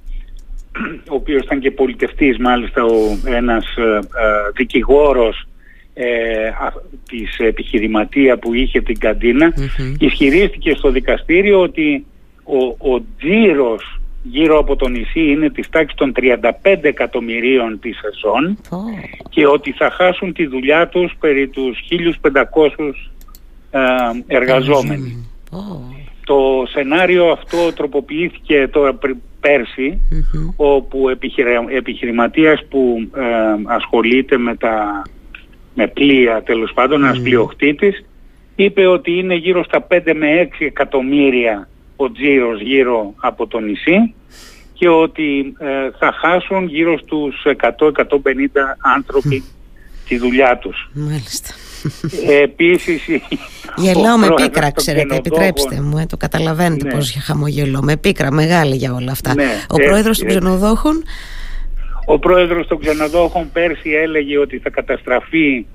ο 1.12 1.16
οποίος 1.16 1.44
ήταν 1.44 1.60
και 1.60 1.72
πολιτευτής 1.72 2.38
μάλιστα 2.38 2.84
ο, 2.84 3.18
ένας 3.26 3.66
ε, 3.78 3.96
ε, 3.96 4.00
δικηγόρος 4.56 5.48
ε, 5.94 6.06
της 7.08 7.38
επιχειρηματία 7.38 8.38
που 8.38 8.54
είχε 8.54 8.82
την 8.82 9.00
καντινα 9.00 9.54
ισχυρίστηκε 10.00 10.74
στο 10.74 10.92
δικαστήριο 10.92 11.60
ότι 11.62 12.06
ο, 12.44 12.92
ο 12.94 13.02
τζίρος 13.18 14.00
γύρω 14.24 14.60
από 14.60 14.76
το 14.76 14.88
νησί 14.88 15.20
είναι 15.20 15.50
της 15.50 15.70
τάξης 15.70 15.98
των 15.98 16.14
35 16.16 16.78
εκατομμυρίων 16.82 17.80
τη 17.80 17.92
σεζόν 17.92 18.58
και 19.30 19.48
ότι 19.48 19.72
θα 19.72 19.92
χάσουν 19.92 20.34
τη 20.34 20.48
δουλειά 20.48 20.88
τους 20.88 21.14
περί 21.20 21.48
τους 21.48 21.80
1500 22.22 22.94
ε, 23.72 23.80
εργαζόμενοι. 24.28 25.28
Το 26.26 26.66
σενάριο 26.70 27.26
αυτό 27.26 27.74
τροποποιήθηκε 27.74 28.68
τώρα 28.72 28.98
περσι 29.40 30.02
όπου 30.56 31.10
επιχειρηματίας 31.70 32.66
που 32.70 33.10
ε, 33.16 33.22
ασχολείται 33.66 34.38
με 34.38 34.56
τα 34.56 35.04
με 35.76 35.88
πλοία 35.88 36.44
τέλος 36.44 36.74
πάντων, 36.74 37.04
ένας 37.04 37.22
πλειοκτήτης 37.22 38.06
είπε 38.56 38.88
ότι 38.88 39.12
είναι 39.12 39.36
γύρω 39.36 39.64
στα 39.64 39.88
5 39.90 40.00
με 40.16 40.50
6 40.60 40.66
εκατομμύρια 40.66 41.68
ο 41.96 42.12
τζίρος 42.12 42.62
γύρω 42.62 43.14
από 43.18 43.48
το 43.48 43.60
νησί 43.60 44.14
και 44.74 44.90
ότι 44.90 45.56
ε, 45.60 45.92
θα 46.00 46.14
χάσουν 46.14 46.68
γύρω 46.68 46.98
στους 46.98 47.46
100-150 47.46 47.90
άνθρωποι 48.96 49.44
τη 50.08 50.18
δουλειά 50.18 50.58
τους. 50.58 50.90
Μάλιστα. 50.94 51.54
Επίσης 52.42 53.06
Γελάω 53.76 54.18
με 54.18 54.28
πίκρα 54.36 54.72
ξέρετε 54.72 55.16
επιτρέψτε 55.16 55.82
μου 55.82 55.98
ε, 55.98 56.06
το 56.06 56.18
καταλαβαίνετε 56.18 56.86
ναι. 56.86 56.94
πως 56.94 57.18
χαμογελώ 57.24 57.82
με 57.82 57.98
πίκρα 57.98 58.32
μεγάλη 58.32 58.76
για 58.76 58.94
όλα 58.94 59.12
αυτά 59.12 59.34
ναι, 59.34 59.46
ο 59.68 59.76
πρόεδρος 59.76 60.18
των 60.18 60.28
ξενοδόχων; 60.28 61.04
Ο 62.06 62.20
πρόεδρος 62.20 62.68
των 62.68 62.80
ξενοδόχων 62.80 63.50
πέρσι 63.54 63.90
έλεγε 63.90 64.38
ότι 64.38 64.58
θα 64.58 64.70
καταστραφεί 64.70 65.66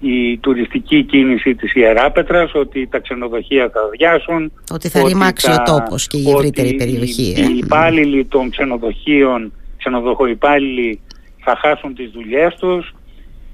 η 0.00 0.38
τουριστική 0.38 1.02
κίνηση 1.02 1.54
της 1.54 1.74
Ιεράπετρας, 1.74 2.54
ότι 2.54 2.88
τα 2.90 2.98
ξενοδοχεία 2.98 3.70
θα 3.72 3.80
αδειάσουν. 3.80 4.52
Ότι 4.72 4.88
θα 4.88 5.02
ρημάξει 5.06 5.50
ο 5.50 5.62
τόπος 5.64 6.06
και 6.06 6.16
η 6.16 6.30
ευρύτερη 6.30 6.74
περιοχή. 6.74 7.34
Ε. 7.36 7.42
Οι 7.42 7.56
υπάλληλοι 7.56 8.24
των 8.24 8.50
ξενοδοχείων, 8.50 9.52
ξενοδοχοϊπάλληλοι 9.78 11.00
θα 11.44 11.56
χάσουν 11.56 11.94
τις 11.94 12.10
δουλειές 12.10 12.54
τους 12.54 12.94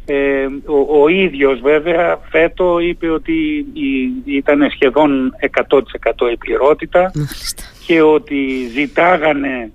ε, 0.07 0.47
ο, 0.67 1.03
ο 1.03 1.09
ίδιος 1.09 1.61
βέβαια 1.61 2.19
φέτο 2.31 2.79
είπε 2.79 3.11
ότι 3.11 3.67
ήταν 4.25 4.71
σχεδόν 4.71 5.35
100% 5.69 6.33
η 6.33 6.37
πληρότητα 6.37 7.13
και 7.87 8.03
ότι 8.03 8.69
ζητάγανε 8.75 9.73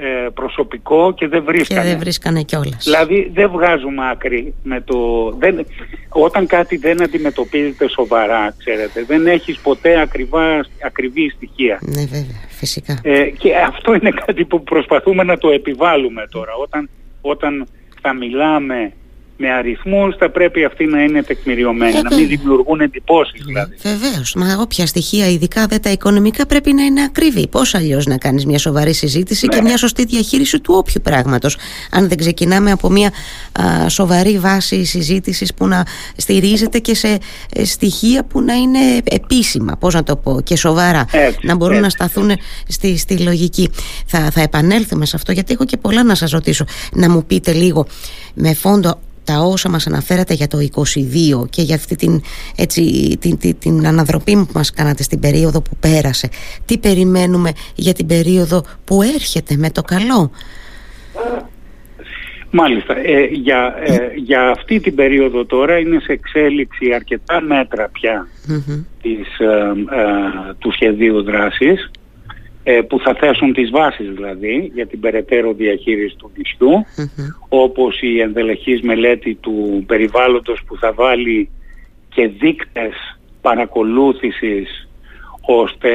ε, 0.00 0.28
προσωπικό 0.34 1.14
και 1.14 1.28
δεν 1.28 1.44
βρίσκανε. 1.44 1.80
Και 1.80 1.88
δεν 1.88 1.98
βρίσκανε 1.98 2.42
κιόλας. 2.42 2.84
Δηλαδή 2.84 3.30
δεν 3.34 3.50
βγάζουμε 3.50 4.10
άκρη 4.10 4.54
με 4.62 4.80
το... 4.80 4.96
Δεν, 5.38 5.66
όταν 6.08 6.46
κάτι 6.46 6.76
δεν 6.76 7.02
αντιμετωπίζεται 7.02 7.88
σοβαρά, 7.88 8.54
ξέρετε, 8.58 9.04
δεν 9.04 9.26
έχεις 9.26 9.58
ποτέ 9.58 10.00
ακριβά, 10.00 10.64
ακριβή 10.84 11.30
στοιχεία. 11.36 11.78
Ναι 11.80 12.00
βέβαια, 12.00 12.40
φυσικά. 12.48 13.00
Ε, 13.02 13.24
και 13.24 13.56
αυτό 13.56 13.94
είναι 13.94 14.10
κάτι 14.26 14.44
που 14.44 14.62
προσπαθούμε 14.62 15.22
να 15.22 15.38
το 15.38 15.48
επιβάλλουμε 15.48 16.26
τώρα. 16.30 16.52
Όταν, 16.62 16.88
όταν 17.20 17.66
θα 18.02 18.14
μιλάμε 18.14 18.92
με 19.40 19.52
αριθμούς 19.52 20.16
θα 20.16 20.30
πρέπει 20.30 20.64
αυτοί 20.64 20.84
να 20.84 21.02
είναι 21.02 21.22
τεκμηριωμένοι, 21.22 22.02
να 22.10 22.16
μην 22.16 22.28
δημιουργούν 22.28 22.80
εντυπώσεις 22.80 23.42
δηλαδή. 23.44 23.74
Βεβαίως, 23.82 24.34
μα 24.34 24.56
όποια 24.60 24.86
στοιχεία, 24.86 25.28
ειδικά 25.28 25.66
δε 25.66 25.78
τα 25.78 25.90
οικονομικά, 25.90 26.46
πρέπει 26.46 26.72
να 26.72 26.82
είναι 26.82 27.02
ακριβή. 27.02 27.48
Πώς 27.48 27.74
αλλιώς 27.74 28.06
να 28.06 28.16
κάνεις 28.16 28.46
μια 28.46 28.58
σοβαρή 28.58 28.92
συζήτηση 28.92 29.48
και 29.48 29.56
ναι. 29.56 29.62
μια 29.62 29.76
σωστή 29.76 30.04
διαχείριση 30.04 30.60
του 30.60 30.74
όποιου 30.76 31.00
πράγματος, 31.04 31.56
αν 31.90 32.08
δεν 32.08 32.16
ξεκινάμε 32.16 32.70
από 32.70 32.90
μια 32.90 33.12
α, 33.60 33.88
σοβαρή 33.88 34.38
βάση 34.38 34.84
συζήτησης 34.84 35.54
που 35.54 35.66
να 35.66 35.86
στηρίζεται 36.16 36.78
και 36.78 36.94
σε 36.94 37.18
ε, 37.54 37.64
στοιχεία 37.64 38.24
που 38.24 38.42
να 38.42 38.54
είναι 38.54 38.78
επίσημα, 39.04 39.76
πώς 39.80 39.94
να 39.94 40.02
το 40.02 40.16
πω, 40.16 40.40
και 40.40 40.56
σοβαρά. 40.56 41.04
να 41.42 41.56
μπορούν 41.56 41.80
να 41.80 41.88
σταθούν 41.88 42.30
στη, 42.68 42.96
στη 42.96 43.18
λογική. 43.18 43.70
Θα, 44.06 44.30
θα 44.30 44.40
επανέλθουμε 44.40 45.06
σε 45.06 45.16
αυτό, 45.16 45.32
γιατί 45.32 45.52
έχω 45.52 45.64
και 45.64 45.76
πολλά 45.76 46.02
να 46.02 46.14
σας 46.14 46.30
ρωτήσω. 46.30 46.64
Να 46.92 47.10
μου 47.10 47.24
πείτε 47.24 47.52
λίγο 47.52 47.86
με 48.34 48.54
φόντο 48.54 48.98
τα 49.28 49.38
όσα 49.38 49.68
μας 49.68 49.86
αναφέρατε 49.86 50.34
για 50.34 50.46
το 50.46 50.58
22 50.58 51.48
και 51.50 51.62
για 51.62 51.74
αυτή 51.74 51.96
την, 51.96 52.22
έτσι, 52.56 52.82
την, 53.20 53.38
την, 53.38 53.58
την 53.58 53.86
αναδροπή 53.86 54.32
που 54.32 54.52
μας 54.54 54.70
κάνατε 54.70 55.02
στην 55.02 55.20
περίοδο 55.20 55.62
που 55.62 55.76
πέρασε. 55.80 56.28
Τι 56.64 56.78
περιμένουμε 56.78 57.52
για 57.74 57.92
την 57.92 58.06
περίοδο 58.06 58.64
που 58.84 59.02
έρχεται 59.02 59.56
με 59.56 59.70
το 59.70 59.82
καλό; 59.82 60.30
Μάλιστα. 62.50 62.96
Ε, 62.98 63.24
για, 63.24 63.74
ε, 63.84 64.10
για 64.14 64.50
αυτή 64.50 64.80
την 64.80 64.94
περίοδο 64.94 65.44
τώρα 65.44 65.78
είναι 65.78 66.00
σε 66.00 66.12
εξέλιξη 66.12 66.92
αρκετά 66.94 67.40
μέτρα 67.40 67.88
πια 67.92 68.28
της, 69.02 69.38
ε, 69.38 69.72
του 70.58 70.72
σχεδίου 70.72 71.22
δράσης 71.22 71.90
που 72.88 73.00
θα 73.00 73.14
θέσουν 73.14 73.52
τις 73.52 73.70
βάσεις 73.70 74.10
δηλαδή 74.10 74.70
για 74.74 74.86
την 74.86 75.00
περαιτέρω 75.00 75.52
διαχείριση 75.52 76.16
του 76.16 76.30
νησιού 76.36 76.84
όπως 77.48 78.00
η 78.00 78.20
ενδελεχής 78.20 78.82
μελέτη 78.82 79.34
του 79.34 79.84
περιβάλλοντος 79.86 80.62
που 80.66 80.76
θα 80.76 80.92
βάλει 80.92 81.50
και 82.08 82.28
δείκτες 82.28 83.18
παρακολούθησης 83.40 84.88
ώστε 85.40 85.88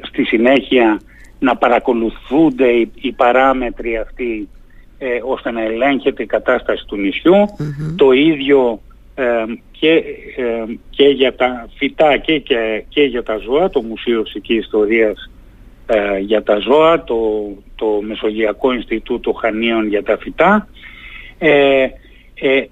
στη 0.00 0.24
συνέχεια 0.24 1.00
να 1.38 1.56
παρακολουθούνται 1.56 2.68
οι, 2.68 2.90
οι 3.00 3.12
παράμετροι 3.12 3.96
αυτοί 3.96 4.48
ε, 4.98 5.20
ώστε 5.24 5.50
να 5.50 5.62
ελέγχεται 5.62 6.22
η 6.22 6.26
κατάσταση 6.26 6.84
του 6.86 6.96
νησιου 6.96 7.34
Το 7.96 8.12
ίδιο 8.12 8.80
ε, 9.14 9.24
και, 9.70 9.90
ε, 10.36 10.64
και 10.90 11.04
για 11.04 11.34
τα 11.34 11.68
φυτά 11.76 12.16
και, 12.16 12.38
και, 12.38 12.84
και, 12.88 13.02
για 13.02 13.22
τα 13.22 13.36
ζώα, 13.36 13.70
το 13.70 13.82
Μουσείο 13.82 14.22
Φυσικής 14.24 14.58
Ιστορίας 14.58 15.30
ε, 15.92 16.18
για 16.18 16.42
τα 16.42 16.58
ζώα, 16.58 17.04
το, 17.04 17.16
το 17.74 17.86
Μεσογειακό 18.02 18.72
Ινστιτούτο 18.72 19.32
Χανίων 19.32 19.86
για 19.86 20.02
τα 20.02 20.18
φυτά. 20.18 20.68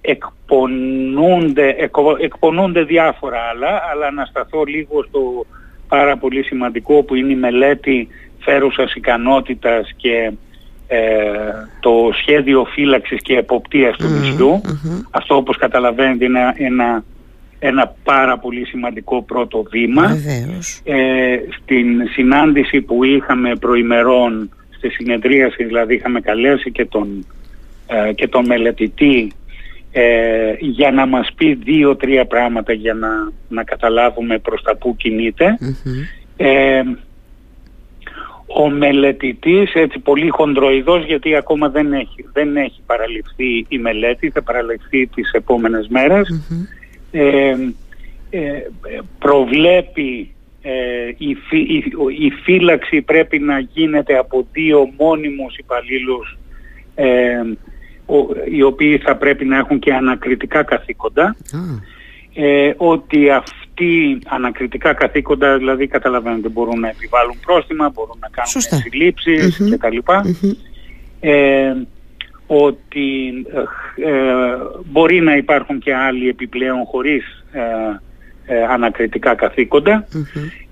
εκπονούνται, 0.01 1.77
εκπονούνται 2.21 2.83
διάφορα 2.83 3.39
άλλα, 3.41 3.83
αλλά 3.93 4.11
να 4.11 4.25
σταθώ 4.25 4.65
λίγο 4.65 5.05
στο 5.09 5.47
πάρα 5.89 6.17
πολύ 6.17 6.43
σημαντικό 6.43 7.03
που 7.03 7.15
είναι 7.15 7.33
η 7.33 7.37
μελέτη 7.37 8.09
φέρουσας 8.39 8.95
ικανότητας 8.95 9.93
και 9.97 10.33
ε, 10.89 10.99
το 11.81 12.11
σχέδιο 12.21 12.65
φύλαξης 12.65 13.23
και 13.23 13.37
εποπτείας 13.37 13.97
του 13.97 14.07
νησιου 14.07 14.61
Αυτό 15.11 15.37
όπως 15.37 15.57
καταλαβαίνετε 15.57 16.25
είναι 16.25 16.55
ένα, 16.57 17.05
ένα 17.59 17.95
πάρα 18.05 18.39
πολύ 18.39 18.67
σημαντικό 18.67 19.23
πρώτο 19.23 19.63
βήμα. 19.71 20.17
Ε, 20.85 21.39
στην 21.63 22.09
συνάντηση 22.13 22.81
που 22.81 23.05
είχαμε 23.05 23.57
προημερών, 23.57 24.51
στη 24.77 24.89
συνεδρίαση 24.89 25.65
δηλαδή 25.65 25.95
είχαμε 25.95 26.21
καλέσει 26.21 26.71
και 26.71 26.85
τον, 26.85 27.27
ε, 27.87 28.13
και 28.13 28.29
τον 28.29 28.47
μελετητή 28.47 29.33
ε, 29.93 30.55
για 30.59 30.91
να 30.91 31.07
μας 31.07 31.29
πει 31.37 31.55
δύο-τρία 31.55 32.27
πράγματα 32.27 32.73
για 32.73 32.95
να, 32.95 33.09
να 33.49 33.65
καταλάβουμε 33.65 34.39
προς 34.39 34.63
τα 34.63 34.77
που 34.77 34.97
κινειται 34.97 35.59
ο 38.49 38.71
μελετητής, 38.71 39.75
έτσι 39.75 39.99
πολύ 39.99 40.29
χοντροειδός 40.29 41.05
γιατί 41.05 41.37
ακόμα 41.37 41.69
δεν 41.69 41.93
έχει, 41.93 42.25
δεν 42.33 42.57
έχει 42.57 42.81
παραληφθεί 42.87 43.67
η 43.69 43.79
μελέτη, 43.79 44.31
θα 44.31 44.43
παραληφθεί 44.43 45.07
τις 45.07 45.31
επόμενες 45.33 45.89
ε, 47.11 47.57
ε, 48.31 48.63
προβλέπει 49.19 50.35
ε, 50.63 51.09
η, 51.17 51.37
η, 51.51 51.85
η, 52.25 52.31
φύλαξη 52.31 53.03
πρέπει 53.03 53.39
να 53.39 53.59
γίνεται 53.59 54.19
από 54.19 54.47
δύο 54.53 54.93
μόνιμους 54.99 55.57
υπαλλήλους 55.57 56.39
ε, 56.95 57.41
οι 58.51 58.63
οποίοι 58.63 58.99
θα 58.99 59.17
πρέπει 59.17 59.45
να 59.45 59.57
έχουν 59.57 59.79
και 59.79 59.95
ανακριτικά 59.95 60.63
καθήκοντα 60.63 61.37
ε, 62.35 62.73
ότι 62.77 63.31
αυτοί 63.31 64.19
ανακριτικά 64.27 64.95
καθήκοντα, 64.95 65.59
δηλαδή 65.59 65.87
καταλαβαίνετε, 65.87 66.49
μπορούν 66.49 66.81
να 66.81 66.89
επιβάλλουν 66.89 67.39
πρόστιμα, 67.47 67.89
μπορούν 67.89 68.19
να 68.21 68.29
κάνουν 68.29 68.83
συλλήψεις 68.83 69.61
mm-hmm. 69.61 69.79
κτλ. 69.79 69.99
Ε, 71.21 71.75
ότι 72.51 73.33
ε, 73.97 74.13
μπορεί 74.85 75.21
να 75.21 75.37
υπάρχουν 75.37 75.79
και 75.79 75.95
άλλοι 75.95 76.29
επιπλέον 76.29 76.85
χωρίς 76.85 77.45
ε, 77.53 77.61
ε 78.55 78.65
ανακριτικά 78.65 79.35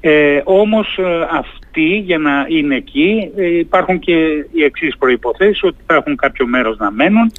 Ε, 0.01 0.41
όμως 0.45 0.99
αυτοί 1.31 1.99
για 1.99 2.19
να 2.19 2.47
είναι 2.49 2.77
εκεί 2.77 3.31
υπάρχουν 3.59 3.99
και 3.99 4.13
οι 4.53 4.65
εξής 4.65 4.97
προϋποθέσεις 4.99 5.63
ότι 5.63 5.77
θα 5.87 5.95
έχουν 5.95 6.17
κάποιο 6.17 6.47
μέρος 6.47 6.79
να 6.79 6.91
μένουν 6.91 7.33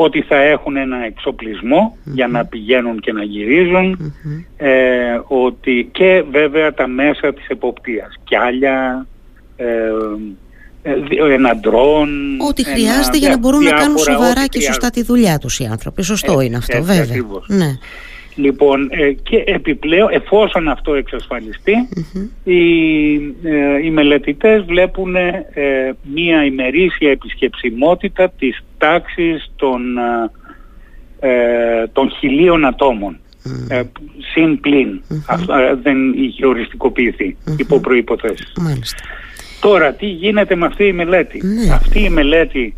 ότι 0.00 0.22
θα 0.22 0.36
έχουν 0.36 0.76
ένα 0.76 0.96
για 2.04 2.26
να 2.26 2.44
πηγαίνουν 2.44 3.00
και 3.00 3.12
να 3.12 3.22
γυρίζουν 3.22 4.14
ε, 4.56 5.20
ότι 5.26 5.88
και 5.92 6.24
βέβαια 6.30 6.74
τα 6.74 6.86
μέσα 6.86 7.32
της 7.32 7.48
εποπτείας. 7.48 8.14
Κιάλια 8.24 9.06
ε, 9.56 9.64
ε, 9.66 9.92
ένα 11.32 11.56
ντρόν 11.56 12.40
Ό,τι 12.48 12.64
χρειάζεται 12.64 13.18
για 13.18 13.28
να 13.28 13.38
μπορούν 13.38 13.62
να 13.62 13.70
κάνουν 13.70 13.98
σοβαρά 13.98 14.46
και 14.46 14.60
σωστά 14.60 14.90
τη 14.90 15.02
δουλειά 15.02 15.38
τους 15.38 15.58
οι 15.58 15.64
άνθρωποι 15.64 16.02
σωστό 16.02 16.40
είναι 16.40 16.56
αυτό 16.56 16.82
βέβαια 16.82 17.24
ναι. 17.46 17.78
Λοιπόν, 18.38 18.88
ε, 18.90 19.12
και 19.12 19.44
επιπλέον, 19.46 20.08
εφόσον 20.12 20.68
αυτό 20.68 20.96
οι, 22.44 23.14
ε, 23.42 23.84
οι 23.84 23.90
μελετητές 23.90 24.64
βλέπουν 24.64 25.16
ε, 25.16 25.42
μία 26.14 26.44
ημερήσια 26.44 27.10
επισκεψιμότητα 27.10 28.30
της 28.38 28.64
τάξης 28.78 29.52
των, 29.56 29.82
των 31.92 32.10
χιλίων 32.10 32.64
ατόμων. 32.64 33.18
Mm. 33.70 33.82
συν 34.32 34.60
πλην. 34.60 35.00
Αυτό 35.26 35.54
δεν 35.82 36.12
είχε 36.12 36.46
οριστικοποιηθεί 36.46 37.36
υπό 37.56 37.80
προϋποθέσεις. 37.80 38.52
Τώρα, 39.60 39.92
τι 39.92 40.06
γίνεται 40.06 40.56
με 40.56 40.66
αυτή 40.66 40.84
η 40.84 40.92
μελέτη; 40.92 41.46
Ναι. 41.46 41.72
Αυτή 41.72 42.00
η 42.00 42.08
μελέτη 42.08 42.74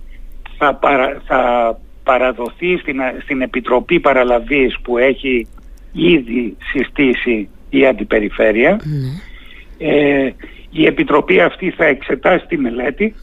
θα, 0.58 0.78
θα 1.26 1.78
παραδοθεί 2.04 2.76
στην, 2.76 3.00
στην 3.22 3.42
Επιτροπή 3.42 4.00
Παραλαβής 4.00 4.78
που 4.82 4.98
έχει 4.98 5.48
ήδη 5.92 6.56
συστήσει 6.72 7.48
η 7.70 7.86
Αντιπεριφέρεια. 7.86 8.80
Ναι. 8.84 9.88
Ε, 9.90 10.34
η 10.70 10.86
Επιτροπή 10.86 11.40
αυτή 11.40 11.70
θα 11.70 11.84
εξετάσει 11.84 12.46
τη 12.46 12.56
μελετη 12.56 13.14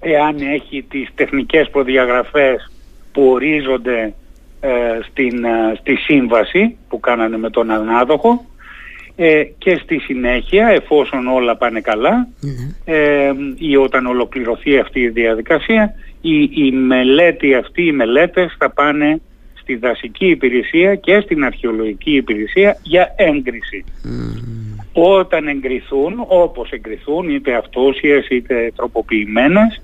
εάν 0.00 0.36
έχει 0.40 0.82
τις 0.82 1.08
τεχνικές 1.14 1.70
προδιαγραφές 1.70 2.72
που 3.12 3.28
ορίζονται 3.30 4.14
ε, 4.60 4.68
στην, 5.10 5.44
ε, 5.44 5.74
στη 5.80 5.96
σύμβαση 5.96 6.76
που 6.88 7.00
κάνανε 7.00 7.38
με 7.38 7.50
τον 7.50 7.70
ανάδοχο 7.70 8.44
ε, 9.16 9.42
και 9.58 9.80
στη 9.82 9.98
συνέχεια 9.98 10.68
εφόσον 10.68 11.26
όλα 11.26 11.56
πάνε 11.56 11.80
καλά 11.80 12.28
ναι. 12.40 12.94
ε, 12.94 13.32
ή 13.58 13.76
όταν 13.76 14.06
ολοκληρωθεί 14.06 14.78
αυτή 14.78 15.00
η 15.00 15.08
διαδικασία 15.08 15.94
η, 16.20 16.50
η 16.66 16.72
μελέτη 16.72 17.54
αυτή, 17.54 17.82
οι 17.86 17.92
μελέτες 17.92 18.54
θα 18.58 18.70
πάνε 18.70 19.20
στη 19.54 19.76
δασική 19.76 20.26
υπηρεσία 20.26 20.94
και 20.94 21.20
στην 21.20 21.44
αρχαιολογική 21.44 22.14
υπηρεσία 22.14 22.78
για 22.82 23.14
έγκριση. 23.16 23.84
Όταν 24.92 25.48
εγκριθούν, 25.48 26.24
όπως 26.26 26.70
εγκριθούν 26.70 27.28
είτε 27.28 27.54
αυτόσιες 27.54 28.28
είτε 28.28 28.72
τροποποιημένες, 28.76 29.82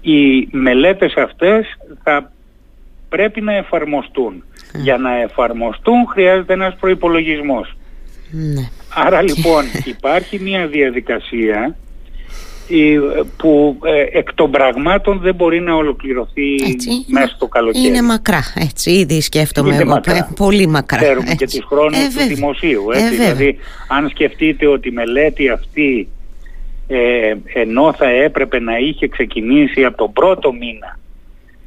οι 0.00 0.48
μελέτες 0.50 1.14
αυτές 1.14 1.66
θα 2.02 2.32
πρέπει 3.08 3.40
να 3.40 3.52
εφαρμοστούν. 3.52 4.44
Για 4.82 4.96
να 4.96 5.20
εφαρμοστούν 5.20 6.06
χρειάζεται 6.06 6.52
ένας 6.52 6.76
προϋπολογισμός. 6.80 7.76
Ναι. 8.30 8.68
Άρα 8.94 9.22
λοιπόν 9.22 9.64
υπάρχει 9.84 10.38
μια 10.38 10.66
διαδικασία 10.66 11.76
που 13.36 13.78
ε, 13.84 14.18
εκ 14.18 14.34
των 14.34 14.50
πραγμάτων 14.50 15.18
δεν 15.18 15.34
μπορεί 15.34 15.60
να 15.60 15.74
ολοκληρωθεί 15.74 16.54
έτσι, 16.54 16.90
μέσα 17.06 17.34
στο 17.34 17.46
καλοκαίρι. 17.46 17.86
Είναι 17.86 18.02
μακρά, 18.02 18.42
έτσι, 18.54 18.90
ήδη 18.90 19.20
σκέφτομαι 19.20 19.68
είναι 19.68 19.82
εγώ, 19.82 19.90
μακρά. 19.90 20.16
Ε, 20.16 20.28
πολύ 20.36 20.66
μακρά. 20.66 20.98
Ξέρουμε 20.98 21.34
και 21.34 21.46
τις 21.46 21.64
χρόνους 21.64 21.98
ε, 21.98 22.08
του 22.18 22.34
δημοσίου, 22.34 22.90
έτσι, 22.92 23.14
δηλαδή 23.14 23.58
αν 23.88 24.08
σκεφτείτε 24.08 24.66
ότι 24.66 24.88
η 24.88 24.92
μελέτη 24.92 25.48
αυτή 25.48 26.08
ε, 26.88 27.34
ενώ 27.54 27.94
θα 27.98 28.08
έπρεπε 28.08 28.60
να 28.60 28.78
είχε 28.78 29.08
ξεκινήσει 29.08 29.84
από 29.84 29.96
τον 29.96 30.12
πρώτο 30.12 30.52
μήνα 30.52 30.98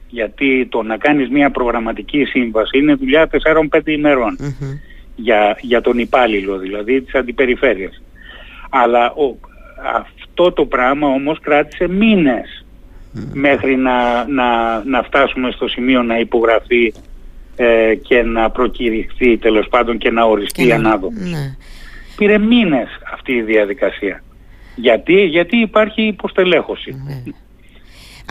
γιατί 0.10 0.68
το 0.70 0.82
να 0.82 0.98
κάνεις 0.98 1.30
μια 1.30 1.52
προγραμματική 1.52 2.24
σύμβαση 2.24 2.78
είναι 2.78 2.94
δουλειά 2.94 3.30
4-5 3.72 3.80
ημερων 3.86 4.38
για, 5.16 5.58
για 5.62 5.82
τον 5.82 5.98
υπάλληλο 5.98 6.58
δηλαδή 6.58 7.02
της 7.02 7.16
αντιπεριφέρειας 7.16 8.02
αλλά 8.70 9.12
ο, 9.12 9.36
αυτό 9.96 10.52
το 10.52 10.66
πράγμα 10.66 11.08
όμως 11.08 11.40
κράτησε 11.40 11.88
μήνες 11.88 12.66
μέχρι 13.34 13.76
να, 13.76 14.28
να, 14.28 14.80
να 14.84 15.04
φτάσουμε 15.04 15.52
στο 15.52 15.68
σημείο 15.68 16.04
να 16.04 16.20
υπογραφεί 16.20 16.94
ε, 17.56 17.96
και 17.96 18.22
να 18.22 18.50
προκηρυχθεί 18.50 19.38
τέλος 19.38 19.68
πάντων 19.68 19.98
και 19.98 20.12
να 20.12 20.24
οριστεί 20.24 20.64
η 20.64 20.78
ναι. 21.30 21.56
Πήρε 22.18 22.38
μήνες 22.38 22.88
αυτή 23.14 23.32
η 23.32 23.42
διαδικασία. 23.42 24.24
Γιατί, 24.76 25.26
γιατί 25.26 25.58
υπάρχει 25.58 26.02
υποστελέχωση. 26.02 26.96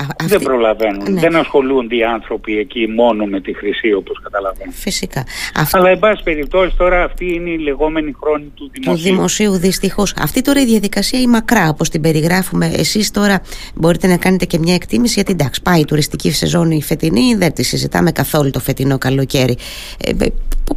Ναι. 0.01 0.29
δεν 0.29 0.41
προλαβαίνουν. 0.41 1.13
Ναι. 1.13 1.21
Δεν 1.21 1.37
ασχολούνται 1.37 1.97
οι 1.97 2.05
άνθρωποι 2.05 2.59
εκεί 2.59 2.89
μόνο 2.89 3.25
με 3.25 3.41
τη 3.41 3.53
χρυσή 3.53 3.93
όπως 3.93 4.21
καταλαβαίνουν. 4.23 4.73
Φυσικά. 4.73 5.25
Αλλά 5.73 5.91
εν 5.91 5.99
πάση 5.99 6.23
περιπτώσει 6.23 6.77
τώρα 6.77 7.05
αυτή 7.05 7.35
είναι 7.35 7.51
η 7.51 7.59
λεγόμενη 7.59 8.13
χρόνη 8.21 8.53
του 8.55 8.71
δημοσίου. 8.73 9.05
Του 9.05 9.15
δημοσίου 9.15 9.53
δυστυχώς. 9.53 10.15
Αυτή 10.19 10.43
τώρα 10.43 10.61
η 10.61 10.65
διαδικασία 10.65 11.21
η 11.21 11.27
μακρά 11.27 11.69
όπως 11.69 11.89
την 11.89 12.01
περιγράφουμε. 12.01 12.73
Εσείς 12.77 13.11
τώρα 13.11 13.43
μπορείτε 13.75 14.07
να 14.07 14.17
κάνετε 14.17 14.45
και 14.45 14.59
μια 14.59 14.75
εκτίμηση 14.75 15.15
γιατί 15.15 15.33
εντάξει 15.33 15.63
πάει 15.63 15.81
η 15.81 15.85
τουριστική 15.85 16.33
σεζόν 16.33 16.71
η 16.71 16.83
φετινή 16.83 17.35
δεν 17.35 17.53
τη 17.53 17.63
συζητάμε 17.63 18.13
καθόλου 18.13 18.51
το 18.51 18.61
φετινό 18.61 18.99
καλοκαίρι. 18.99 19.57
Ε, 20.05 20.13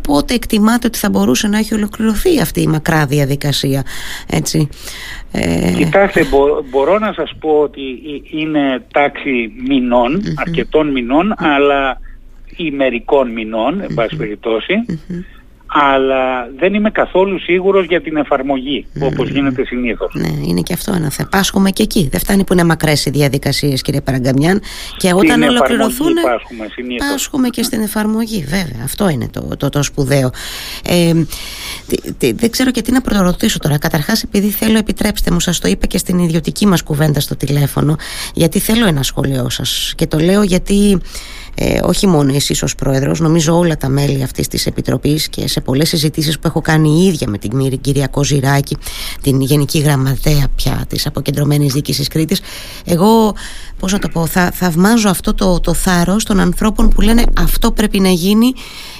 πότε 0.01 0.33
εκτιμάτε 0.33 0.87
ότι 0.87 0.97
θα 0.97 1.09
μπορούσε 1.09 1.47
να 1.47 1.57
έχει 1.57 1.73
ολοκληρωθεί 1.73 2.39
αυτή 2.41 2.61
η 2.61 2.67
μακρά 2.67 3.05
διαδικασία 3.05 3.83
έτσι; 4.29 4.69
Ε... 5.31 5.71
Κοιτάξτε, 5.77 6.25
μπορώ 6.69 6.99
να 6.99 7.13
σας 7.13 7.35
πω 7.39 7.49
ότι 7.49 7.81
είναι 8.31 8.85
τάξη 9.05 9.51
αρκετών 10.35 10.91
μηνών, 10.91 11.33
αλλά 11.37 11.99
ημερικών 12.55 13.31
μηνών, 13.31 13.81
εν 13.81 13.93
πάση 13.93 14.15
περιπτώσει 14.15 14.73
αλλά 15.77 16.49
δεν 16.57 16.73
είμαι 16.73 16.91
καθόλου 16.91 17.39
σίγουρος 17.39 17.85
για 17.85 18.01
την 18.01 18.17
εφαρμογή 18.17 18.85
mm. 18.95 19.01
όπως 19.01 19.29
γίνεται 19.29 19.65
συνήθως. 19.65 20.13
Ναι, 20.13 20.47
είναι 20.47 20.61
και 20.61 20.73
αυτό 20.73 20.93
ένα 20.95 21.09
θέμα. 21.09 21.29
Πάσχουμε 21.29 21.69
και 21.69 21.83
εκεί. 21.83 22.07
Δεν 22.11 22.19
φτάνει 22.19 22.43
που 22.43 22.53
είναι 22.53 22.63
μακρές 22.63 23.05
οι 23.05 23.09
διαδικασίες 23.09 23.81
κύριε 23.81 24.01
Παραγκαμιάν 24.01 24.61
και 24.97 25.13
όταν 25.13 25.41
ολοκληρωθούν 25.41 26.13
πάσχουμε, 26.13 26.67
συνήθως. 26.71 27.09
πάσχουμε 27.11 27.49
και 27.49 27.63
στην 27.63 27.81
εφαρμογή 27.81 28.43
βέβαια. 28.47 28.83
Αυτό 28.83 29.09
είναι 29.09 29.27
το, 29.31 29.57
το, 29.57 29.69
το 29.69 29.83
σπουδαίο. 29.83 30.29
Ε, 30.85 31.13
δεν 32.35 32.51
ξέρω 32.51 32.71
και 32.71 32.81
τι 32.81 32.91
να 32.91 33.01
προρωτήσω 33.01 33.59
τώρα. 33.59 33.77
Καταρχάς 33.77 34.23
επειδή 34.23 34.47
θέλω 34.47 34.77
επιτρέψτε 34.77 35.31
μου 35.31 35.39
σας 35.39 35.59
το 35.59 35.67
είπα 35.67 35.85
και 35.85 35.97
στην 35.97 36.19
ιδιωτική 36.19 36.67
μας 36.67 36.83
κουβέντα 36.83 37.19
στο 37.19 37.35
τηλέφωνο 37.35 37.95
γιατί 38.33 38.59
θέλω 38.59 38.87
ένα 38.87 39.03
σχόλιο 39.03 39.49
σας 39.49 39.93
και 39.95 40.07
το 40.07 40.19
λέω 40.19 40.43
γιατί 40.43 41.01
ε, 41.55 41.79
όχι 41.83 42.07
μόνο 42.07 42.35
εσείς 42.35 42.63
ως 42.63 42.75
πρόεδρος, 42.75 43.19
νομίζω 43.19 43.57
όλα 43.57 43.77
τα 43.77 43.89
μέλη 43.89 44.23
αυτής 44.23 44.47
της 44.47 44.65
Επιτροπής 44.65 45.29
και 45.29 45.47
σε 45.47 45.61
πολλές 45.61 45.89
συζητήσεις 45.89 46.39
που 46.39 46.47
έχω 46.47 46.61
κάνει 46.61 46.89
η 46.89 47.05
ίδια 47.05 47.29
με 47.29 47.37
την 47.37 47.81
κυρία 47.81 48.07
Κοζηράκη, 48.07 48.77
την 49.21 49.41
Γενική 49.41 49.79
Γραμματέα 49.79 50.47
πια 50.55 50.85
της 50.89 51.05
Αποκεντρωμένης 51.05 51.73
Δίκησης 51.73 52.07
Κρήτης, 52.07 52.41
εγώ, 52.85 53.35
πώς 53.79 53.91
να 53.91 53.99
το 53.99 54.09
πω, 54.09 54.25
θα 54.25 54.51
θαυμάζω 54.51 55.09
αυτό 55.09 55.33
το, 55.33 55.59
το 55.59 55.73
θάρρος 55.73 56.23
των 56.23 56.39
ανθρώπων 56.39 56.89
που 56.89 57.01
λένε 57.01 57.23
αυτό 57.37 57.71
πρέπει 57.71 57.99
να 57.99 58.09
γίνει 58.09 58.53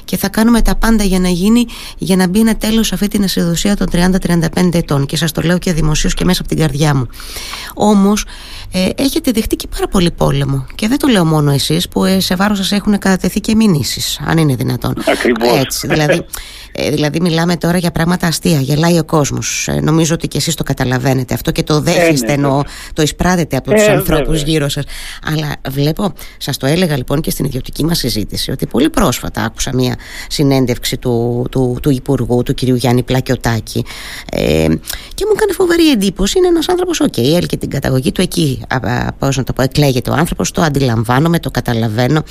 και 0.06 0.18
θα 0.18 0.30
κάνουμε 0.30 0.62
τα 0.62 0.76
πάντα 0.76 1.04
για 1.04 1.20
να 1.20 1.30
γίνει, 1.30 1.66
για 1.98 2.16
να 2.16 2.28
μπει 2.28 2.40
ένα 2.40 2.56
τέλος 2.56 2.88
σε 2.88 2.94
αυτή 2.94 3.08
την 3.08 3.24
ασυδοσία 3.24 3.76
των 3.76 3.88
30-35 3.92 4.70
ετών 4.74 5.06
και 5.06 5.18
σας 5.18 5.32
το 5.32 5.42
λέω 5.42 5.58
και 5.58 5.74
δημοσίως 5.74 6.14
και 6.14 6.26
μέσα 6.26 6.42
από 6.42 6.50
την 6.50 6.60
καρδιά 6.60 6.96
μου. 6.96 7.08
Όμως 7.74 8.26
ε, 8.72 8.90
έχετε 8.96 9.32
δεχτεί 9.32 9.56
και 9.56 9.68
πάρα 9.68 9.88
πολύ 9.88 10.12
πόλεμο 10.12 10.66
και 10.76 10.88
δεν 10.88 10.98
το 10.98 11.08
λέω 11.08 11.26
μόνο 11.26 11.52
εσείς 11.52 11.88
που 11.88 12.06
ε, 12.06 12.20
σε 12.20 12.36
βάρος 12.36 12.58
σας 12.58 12.72
έχουν 12.72 12.98
κατατεθεί 12.98 13.40
και 13.40 13.56
μηνύσεις 13.56 14.20
αν 14.26 14.38
είναι 14.38 14.56
δυνατόν. 14.56 14.94
Ακριβώς. 15.06 15.60
Έτσι, 15.60 15.88
δηλαδή 15.88 16.26
ε, 16.78 16.90
δηλαδή 16.90 17.22
μιλάμε 17.22 17.56
τώρα 17.58 17.78
για 17.78 17.92
πράγματα 17.92 18.28
αστεία, 18.28 18.60
γελάει 18.60 19.00
ο 19.00 19.04
κόσμος. 19.04 19.68
Ε, 19.68 19.80
νομίζω 19.80 20.14
ότι 20.14 20.28
και 20.28 20.38
εσείς 20.38 20.56
το 20.56 20.64
καταλαβαίνετε 20.64 21.34
αυτό 21.34 21.52
και 21.52 21.64
το 21.64 21.82
δέχεστε 21.82 22.34
ε, 22.34 22.36
ναι, 22.36 22.48
το 22.94 23.02
εισπράττετε 23.02 23.58
από 23.58 23.72
τους 23.72 23.86
ε, 23.86 23.92
ανθρώπους 23.92 24.42
γύρω 24.42 24.70
σας. 24.70 24.84
Αλλά 25.32 25.56
βλέπω, 25.70 26.14
σας 26.38 26.58
το 26.58 26.66
έλεγα 26.66 26.98
λοιπόν 26.98 27.22
και 27.22 27.32
στην 27.32 27.46
ιδιωτική 27.46 27.86
μας 27.86 27.98
συζήτηση, 27.98 28.52
ότι 28.52 28.66
πολύ 28.66 28.90
πρόσφατα 28.90 29.44
άκουσα 29.44 29.74
μία 29.74 29.95
συνέντευξη 30.28 30.98
του, 30.98 31.46
του, 31.52 31.78
του 31.82 31.90
Υπουργού, 31.90 32.44
του 32.44 32.54
κυρίου 32.54 32.76
Γιάννη 32.76 33.04
Πλακιωτάκη 33.04 33.86
ε, 34.32 34.68
και 35.14 35.26
μου 35.26 35.32
έκανε 35.34 35.54
φοβερή 35.54 35.90
εντύπωση. 35.90 36.38
Είναι 36.38 36.48
ένας 36.48 36.70
άνθρωπος, 36.70 37.00
okay, 37.00 37.14
okay, 37.18 37.34
έλκει 37.36 37.58
την 37.58 37.70
καταγωγή 37.70 38.12
του 38.12 38.22
εκεί, 38.22 38.62
πώς 39.20 39.38
να 39.38 39.44
το 39.44 39.54
πω, 39.54 39.62
εκλέγεται 39.62 40.10
ο 40.10 40.14
άνθρωπος, 40.14 40.52
το 40.52 40.62
αντιλαμβάνομαι, 40.62 41.40
το 41.40 41.52
καταλαβαίνω, 41.52 42.24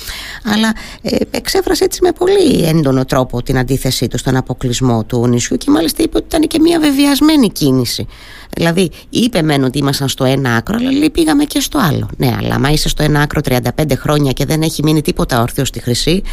αλλά 0.53 0.73
ε, 1.01 1.17
εξέφρασε 1.31 1.83
έτσι 1.83 1.99
με 2.03 2.11
πολύ 2.11 2.63
έντονο 2.63 3.05
τρόπο 3.05 3.41
την 3.41 3.57
αντίθεσή 3.57 4.07
του 4.07 4.17
στον 4.17 4.35
αποκλεισμό 4.35 5.03
του 5.03 5.27
νησιού 5.27 5.57
και 5.57 5.71
μάλιστα 5.71 6.03
είπε 6.03 6.17
ότι 6.17 6.25
ήταν 6.25 6.47
και 6.47 6.59
μια 6.59 6.79
βεβιασμένη 6.79 7.51
κίνηση. 7.51 8.07
Δηλαδή, 8.55 8.91
είπε 9.09 9.41
μεν 9.41 9.63
ότι 9.63 9.77
ήμασταν 9.77 10.09
στο 10.09 10.23
ένα 10.23 10.55
άκρο, 10.55 10.77
αλλά 10.79 10.91
λέει 10.91 11.09
πήγαμε 11.09 11.43
και 11.43 11.59
στο 11.59 11.79
άλλο. 11.79 12.09
Ναι, 12.17 12.35
αλλά 12.39 12.55
άμα 12.55 12.69
είσαι 12.69 12.89
στο 12.89 13.03
ένα 13.03 13.19
άκρο 13.21 13.41
35 13.45 13.59
χρόνια 13.97 14.31
και 14.31 14.45
δεν 14.45 14.61
έχει 14.61 14.83
μείνει 14.83 15.01
τίποτα 15.01 15.41
όρθιο 15.41 15.65
στη 15.65 15.79
χρυσή, 15.79 16.23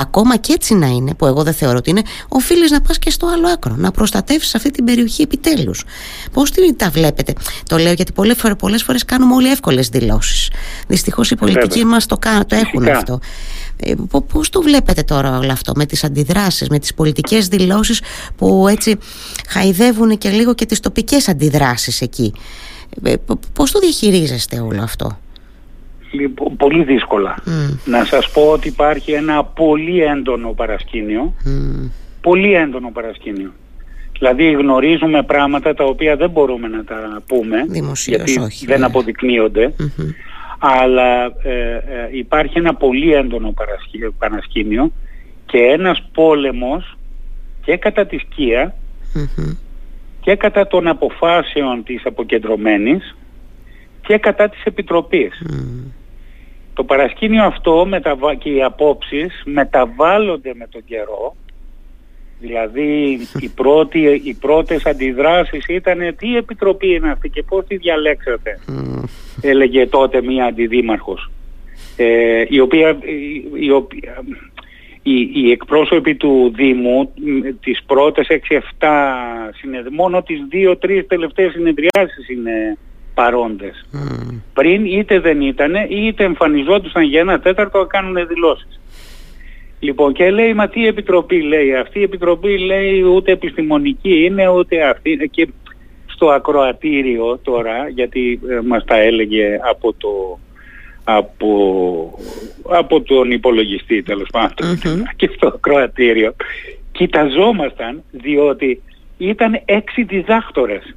ακόμα 0.00 0.36
και 0.36 0.52
έτσι 0.52 0.74
να 0.82 0.90
είναι, 0.90 1.14
που 1.14 1.26
εγώ 1.26 1.42
δεν 1.42 1.54
θεωρώ 1.54 1.76
ότι 1.76 1.90
είναι, 1.90 2.02
οφείλεις 2.28 2.70
να 2.70 2.80
πας 2.80 2.98
και 2.98 3.10
στο 3.10 3.26
άλλο 3.26 3.48
άκρο, 3.48 3.74
να 3.76 3.90
προστατεύσεις 3.90 4.54
αυτή 4.54 4.70
την 4.70 4.84
περιοχή 4.84 5.22
επιτέλους. 5.22 5.84
Πώς 6.32 6.50
τα 6.76 6.90
βλέπετε, 6.90 7.32
Το 7.66 7.78
λέω 7.78 7.92
γιατί 7.92 8.12
πολλές 8.58 8.82
φορές 8.82 9.04
κάνουμε 9.04 9.34
όλοι 9.34 9.50
εύκολες 9.50 9.88
δηλώσεις. 9.88 10.50
Δυστυχώς 10.86 11.30
οι 11.30 11.36
πολιτικοί 11.36 11.84
μας 11.84 12.06
το, 12.06 12.18
το 12.46 12.56
έχουν 12.56 12.88
αυτό. 12.88 13.20
Ε, 13.76 13.94
πώς 14.32 14.48
το 14.48 14.62
βλέπετε 14.62 15.02
τώρα 15.02 15.38
όλο 15.38 15.52
αυτό 15.52 15.72
με 15.76 15.86
τις 15.86 16.04
αντιδράσεις, 16.04 16.68
με 16.68 16.78
τις 16.78 16.94
πολιτικές 16.94 17.48
δηλώσεις 17.48 18.00
που 18.36 18.66
έτσι 18.68 18.98
χαϊδεύουν 19.48 20.18
και 20.18 20.30
λίγο 20.30 20.54
και 20.54 20.66
τις 20.66 20.80
τοπικές 20.80 21.28
αντιδράσεις 21.28 22.00
εκεί; 22.00 22.32
Ε, 23.02 23.14
πώς 23.52 23.70
το 23.70 23.78
διαχειρίζεστε 23.78 24.60
όλο 24.60 24.82
αυτό; 24.82 25.18
Λοιπόν, 26.12 26.56
πολύ 26.56 26.84
δύσκολα. 26.84 27.34
Να 27.84 28.04
σας 28.04 28.30
πω 28.30 28.42
ότι 28.42 28.68
υπάρχει 28.68 29.12
ένα 29.12 29.44
πολύ 29.44 30.02
έντονο 30.02 30.52
παρασκήνιο. 30.52 31.34
Πολύ 32.20 32.54
έντονο 32.54 32.90
παρασκήνιο. 32.92 33.52
Δηλαδή 34.18 34.50
γνωρίζουμε 34.50 35.22
πράγματα 35.22 35.74
τα 35.74 35.84
οποία 35.84 36.16
δεν 36.16 36.30
μπορούμε 36.30 36.68
να 36.68 36.84
τα 36.84 37.22
πούμε 37.26 37.64
Δημοσίως, 37.68 38.30
γιατί 38.30 38.66
δεν 38.66 38.84
αποδεικνυονται 38.84 39.74
αλλά 40.64 41.24
ε, 41.24 41.74
ε, 41.74 42.08
υπάρχει 42.10 42.58
ένα 42.58 42.74
πολύ 42.74 43.12
έντονο 43.12 43.54
παρασκήνιο 44.18 44.92
και 45.46 45.58
ένας 45.58 46.02
πόλεμος 46.12 46.96
και 47.64 47.76
κατά 47.76 48.06
της 48.06 48.20
σκια 48.30 48.74
και 50.20 50.36
κατά 50.36 50.66
των 50.66 50.88
αποφάσεων 50.88 51.82
της 51.84 52.02
αποκεντρωμένης 52.06 53.16
και 54.06 54.18
κατά 54.18 54.48
της 54.48 54.62
Επιτροπής. 54.64 55.42
Το 56.74 56.84
παρασκήνιο 56.84 57.44
αυτό 57.44 57.86
και 58.38 58.50
οι 58.50 58.62
απόψεις 58.62 59.42
μεταβάλλονται 59.44 60.52
με 60.54 60.66
τον 60.70 60.84
καιρό. 60.84 61.36
Δηλαδή 62.40 63.18
οι, 63.40 63.48
πρώτοι, 63.60 64.20
οι 64.24 64.34
πρώτες 64.34 64.86
αντιδράσεις 64.86 65.64
ήταν 65.68 65.98
τι 66.16 66.36
επιτροπή 66.36 66.94
είναι 66.94 67.10
αυτή 67.10 67.28
και 67.28 67.42
πώς 67.42 67.66
τη 67.66 67.76
διαλέξατε 67.76 68.58
έλεγε 69.40 69.86
τότε 69.86 70.22
μία 70.22 70.44
αντιδήμαρχος. 70.44 71.30
Ε, 71.96 72.44
η 72.48 72.60
οποία, 72.60 72.98
η, 73.54 73.70
οποία 73.70 74.24
οι, 75.02 75.30
οι 75.34 75.50
εκπρόσωποι 75.50 76.14
του 76.14 76.52
Δήμου 76.54 77.12
τις 77.60 77.82
πρώτες 77.86 78.26
6-7 78.78 78.86
μόνο 79.90 80.22
τις 80.22 80.38
2-3 80.52 81.02
τελευταίες 81.06 81.52
συνεδριάσεις 81.52 82.28
είναι 82.28 82.78
παρόντες. 83.14 83.86
Πριν 84.54 84.84
είτε 84.84 85.20
δεν 85.20 85.40
ήταν 85.40 85.72
είτε 85.88 86.24
εμφανιζόντουσαν 86.24 87.02
για 87.02 87.20
ένα 87.20 87.40
τέταρτο 87.40 87.78
να 87.78 87.84
κάνουν 87.84 88.26
δηλώσεις. 88.26 88.80
Λοιπόν 89.80 90.12
και 90.12 90.30
λέει 90.30 90.54
μα 90.54 90.68
τι 90.68 90.86
επιτροπή 90.86 91.42
λέει 91.42 91.74
αυτή 91.74 91.98
η 91.98 92.02
επιτροπή 92.02 92.58
λέει 92.58 93.02
ούτε 93.02 93.32
επιστημονική 93.32 94.24
είναι 94.24 94.48
ούτε 94.48 94.88
αυτή 94.88 95.28
και 95.30 95.48
στο 96.06 96.30
ακροατήριο 96.30 97.38
τώρα 97.42 97.88
γιατί 97.88 98.40
ε, 98.48 98.58
μας 98.66 98.84
τα 98.84 98.96
έλεγε 98.96 99.58
από 99.70 99.92
το 99.92 100.38
από, 101.04 102.18
από 102.68 103.00
τον 103.00 103.30
υπολογιστή 103.30 104.02
τέλος 104.02 104.28
και 105.16 105.30
στο 105.34 105.46
ακροατήριο. 105.46 106.34
Κοιταζόμασταν 106.92 108.02
διότι 108.10 108.82
ήταν 109.18 109.60
έξι 109.64 110.02
διδάκτορες 110.02 110.94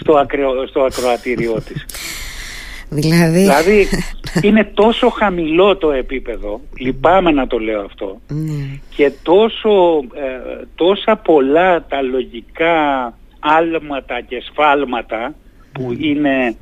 στο, 0.00 0.16
ακρο, 0.16 0.66
στο 0.66 0.80
ακροατήριό 0.80 1.60
της 1.60 1.86
Δηλαδή... 2.88 3.38
δηλαδή 3.38 3.88
είναι 4.46 4.64
τόσο 4.74 5.08
χαμηλό 5.08 5.76
το 5.76 5.90
επίπεδο, 5.90 6.60
λυπάμαι 6.78 7.30
να 7.30 7.46
το 7.46 7.58
λέω 7.58 7.80
αυτό, 7.80 8.20
ναι. 8.28 8.80
και 8.96 9.12
τόσο, 9.22 9.96
ε, 10.14 10.64
τόσα 10.74 11.16
πολλά 11.16 11.84
τα 11.88 12.02
λογικά 12.02 12.74
άλματα 13.38 14.20
και 14.20 14.42
σφάλματα 14.50 15.34
που 15.72 15.92
ναι. 15.92 16.06
είναι 16.06 16.56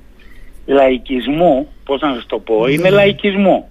λαϊκισμού, 0.66 1.68
πώς 1.84 2.00
να 2.00 2.14
σας 2.14 2.26
το 2.26 2.38
πω, 2.38 2.66
είναι 2.66 2.82
ναι. 2.82 2.90
λαϊκισμού. 2.90 3.70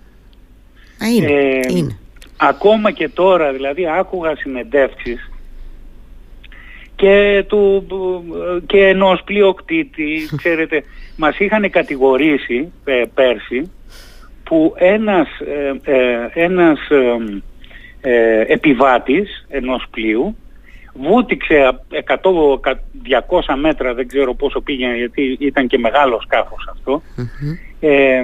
είναι, 1.16 1.32
ε, 1.32 1.60
είναι. 1.70 1.98
Ακόμα 2.38 2.92
και 2.92 3.10
τώρα, 3.10 3.52
δηλαδή 3.52 3.88
άκουγα 3.88 4.36
συνεντεύξεις 4.36 5.30
και, 7.06 7.44
του, 7.48 7.86
και 8.66 8.88
ενός 8.88 9.22
πλειοκτήτη, 9.24 10.20
ξέρετε, 10.38 10.84
μας 11.18 11.40
είχαν 11.40 11.70
κατηγορήσει 11.70 12.72
ε, 12.86 13.04
πέρσι 13.14 13.72
που 14.44 14.74
ένας, 14.78 15.28
ε, 15.40 15.92
ε 15.92 16.44
ένας 16.44 16.80
ε, 18.02 18.44
επιβάτης 18.48 19.46
ενός 19.50 19.86
πλοίου 19.92 20.36
βούτυξε 20.94 21.80
100-200 21.90 23.56
μέτρα, 23.60 23.94
δεν 23.94 24.08
ξέρω 24.08 24.34
πόσο 24.34 24.62
πήγαινε 24.62 24.96
γιατί 24.96 25.38
ήταν 25.40 25.68
και 25.68 25.78
μεγάλο 25.78 26.22
σκάφος 26.22 26.70
ε, 27.80 28.16
ε, 28.18 28.24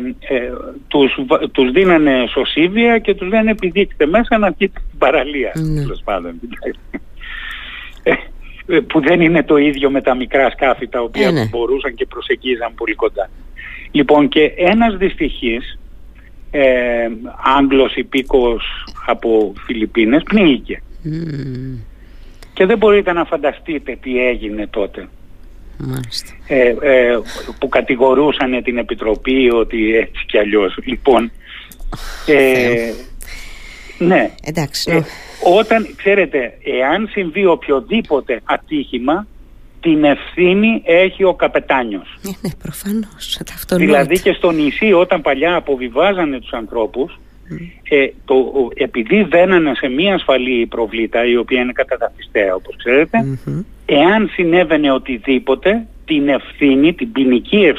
τους, 0.88 1.18
τους 1.52 1.72
δίνανε 1.72 2.26
σωσίβια 2.30 3.00
και 3.00 3.16
τους 3.16 3.28
λένε 3.28 3.52
επιδείξτε 3.52 4.06
μέσα 4.06 4.38
να 4.38 4.52
βγείτε 4.52 4.80
στην 4.88 4.98
παραλία 4.98 5.52
mm. 5.56 6.02
πάντων. 6.04 6.40
Ε, 8.72 8.80
που 8.80 9.02
δεν 9.02 9.22
είναι 9.22 9.44
το 9.44 9.58
ίδιο 9.58 9.90
με 9.90 10.02
τα 10.02 10.16
μικρά 10.16 10.50
σκάφη 10.50 10.88
τα 10.88 11.02
οποία 11.02 11.28
ε, 11.28 11.32
ναι. 11.32 11.46
μπορούσαν 11.46 11.96
και 11.96 12.06
προσεγγίζαν 12.06 12.74
πολύ 12.76 12.96
κοντά. 12.96 13.30
Λοιπόν 13.92 14.28
και 14.28 14.42
ένας 14.58 14.98
δυστυχής 14.98 15.80
ε, 16.52 17.08
Άγγλος 17.58 17.96
υπήκος 17.96 18.64
από 19.06 19.54
Φιλιππίνες 19.66 20.24
πνίγηκε. 20.24 20.82
Και 22.54 22.66
δεν 22.66 22.78
μπορείτε 22.78 23.14
να 23.14 23.26
φανταστείτε 23.26 23.98
τι 24.02 24.28
έγινε 24.28 24.68
τότε. 24.68 25.08
Ε, 26.48 26.68
ε, 26.68 27.20
που 27.60 27.70
κατηγορούσαν 27.70 28.64
την 28.64 28.78
Επιτροπή 28.78 29.52
ότι 29.52 29.96
έτσι 29.96 30.26
κι 30.26 30.38
αλλιώς. 30.38 30.78
Λοιπόν, 30.84 31.32
ε, 32.26 32.94
ναι. 33.98 34.32
Εντάξει. 34.44 34.92
Ε, 34.92 35.02
όταν, 35.44 35.88
ξέρετε, 35.96 36.54
εάν 36.64 37.08
συμβεί 37.12 37.46
οποιοδήποτε 37.46 38.42
ατύχημα, 38.44 39.28
την 39.82 40.04
ευθύνη 40.04 40.82
έχει 40.86 41.24
ο 41.24 41.34
καπετάνιος. 41.34 42.18
Ναι, 42.22 42.32
ναι 42.42 42.50
προφανώς. 42.62 43.42
Δηλαδή 43.76 44.20
και 44.20 44.34
στο 44.34 44.52
νησί 44.52 44.94
όταν 44.94 45.22
παλιά 45.22 45.56
αποβιβάζανε 45.56 46.40
τους 46.40 46.52
ανθρώπους, 46.52 47.20
ε, 47.90 48.08
το, 48.26 48.36
επειδή 48.76 49.24
βαίνανε 49.24 49.72
σε 49.76 49.88
μία 49.88 50.14
ασφαλή 50.14 50.66
προβλήτα 50.66 51.26
η 51.26 51.38
οποία 51.38 51.62
είναι 51.62 51.72
καταδαφιστέα 51.72 52.56
όπως 52.56 52.76
εάν 53.86 54.30
συνέβαινε 54.34 54.92
οτιδήποτε 54.92 55.88
την 56.06 56.30
ευθύνη, 56.30 56.94
την 56.94 57.12
ποινική 57.12 57.74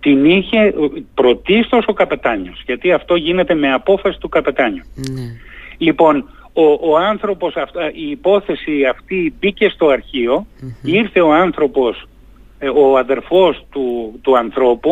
την 0.00 0.24
είχε 0.24 0.74
πρωτίστως 1.14 1.84
ο 1.86 1.92
καπετάνιος 1.92 2.62
γιατί 2.66 2.92
αυτό 2.92 3.14
γίνεται 3.14 3.54
με 3.54 3.72
απόφαση 3.72 4.18
του 4.18 4.28
καπετάνιου. 4.28 4.84
Ναι. 4.94 5.22
Λοιπόν, 5.78 6.24
ο, 6.62 6.90
ο 6.90 6.96
άνθρωπος, 6.96 7.54
η 7.92 8.10
υπόθεση 8.10 8.84
αυτή 8.90 9.34
μπήκε 9.38 9.68
στο 9.68 9.86
αρχείο, 9.86 10.46
ήρθε 10.82 11.20
ο 11.20 11.32
άνθρωπος, 11.32 12.08
ε, 12.58 12.68
ο 12.68 12.98
αδερφός 12.98 13.66
του, 13.70 14.18
του 14.22 14.38
ανθρώπου, 14.38 14.90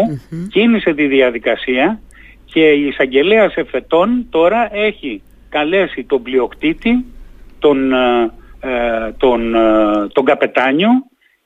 κίνησε 0.50 0.94
τη 0.94 1.06
διαδικασία 1.06 2.00
και 2.44 2.60
η 2.60 2.86
εισαγγελέα 2.86 3.50
εφετών 3.54 4.26
τώρα 4.30 4.76
έχει 4.76 5.22
καλέσει 5.48 6.04
τον 6.04 6.22
πλειοκτήτη, 6.22 7.04
τον, 7.58 7.92
ε, 7.92 8.30
ε 8.60 9.12
τον, 9.16 9.54
ε, 9.54 9.60
τον 10.12 10.24
καπετάνιο 10.24 10.90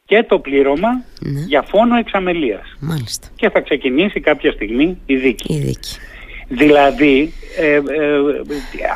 και 0.04 0.24
το 0.28 0.38
πλήρωμα 0.38 1.04
ναι. 1.20 1.40
για 1.40 1.62
φόνο 1.62 1.96
εξαμελίας. 1.96 2.76
Μάλιστα. 2.80 3.28
Και 3.36 3.50
θα 3.50 3.60
ξεκινήσει 3.60 4.20
κάποια 4.20 4.52
στιγμή 4.52 4.98
η 5.06 5.16
δίκη. 5.16 5.54
Η 5.54 5.58
δίκη. 5.58 5.96
Δηλαδή, 6.48 7.32
ε, 7.58 7.74
ε, 7.74 7.80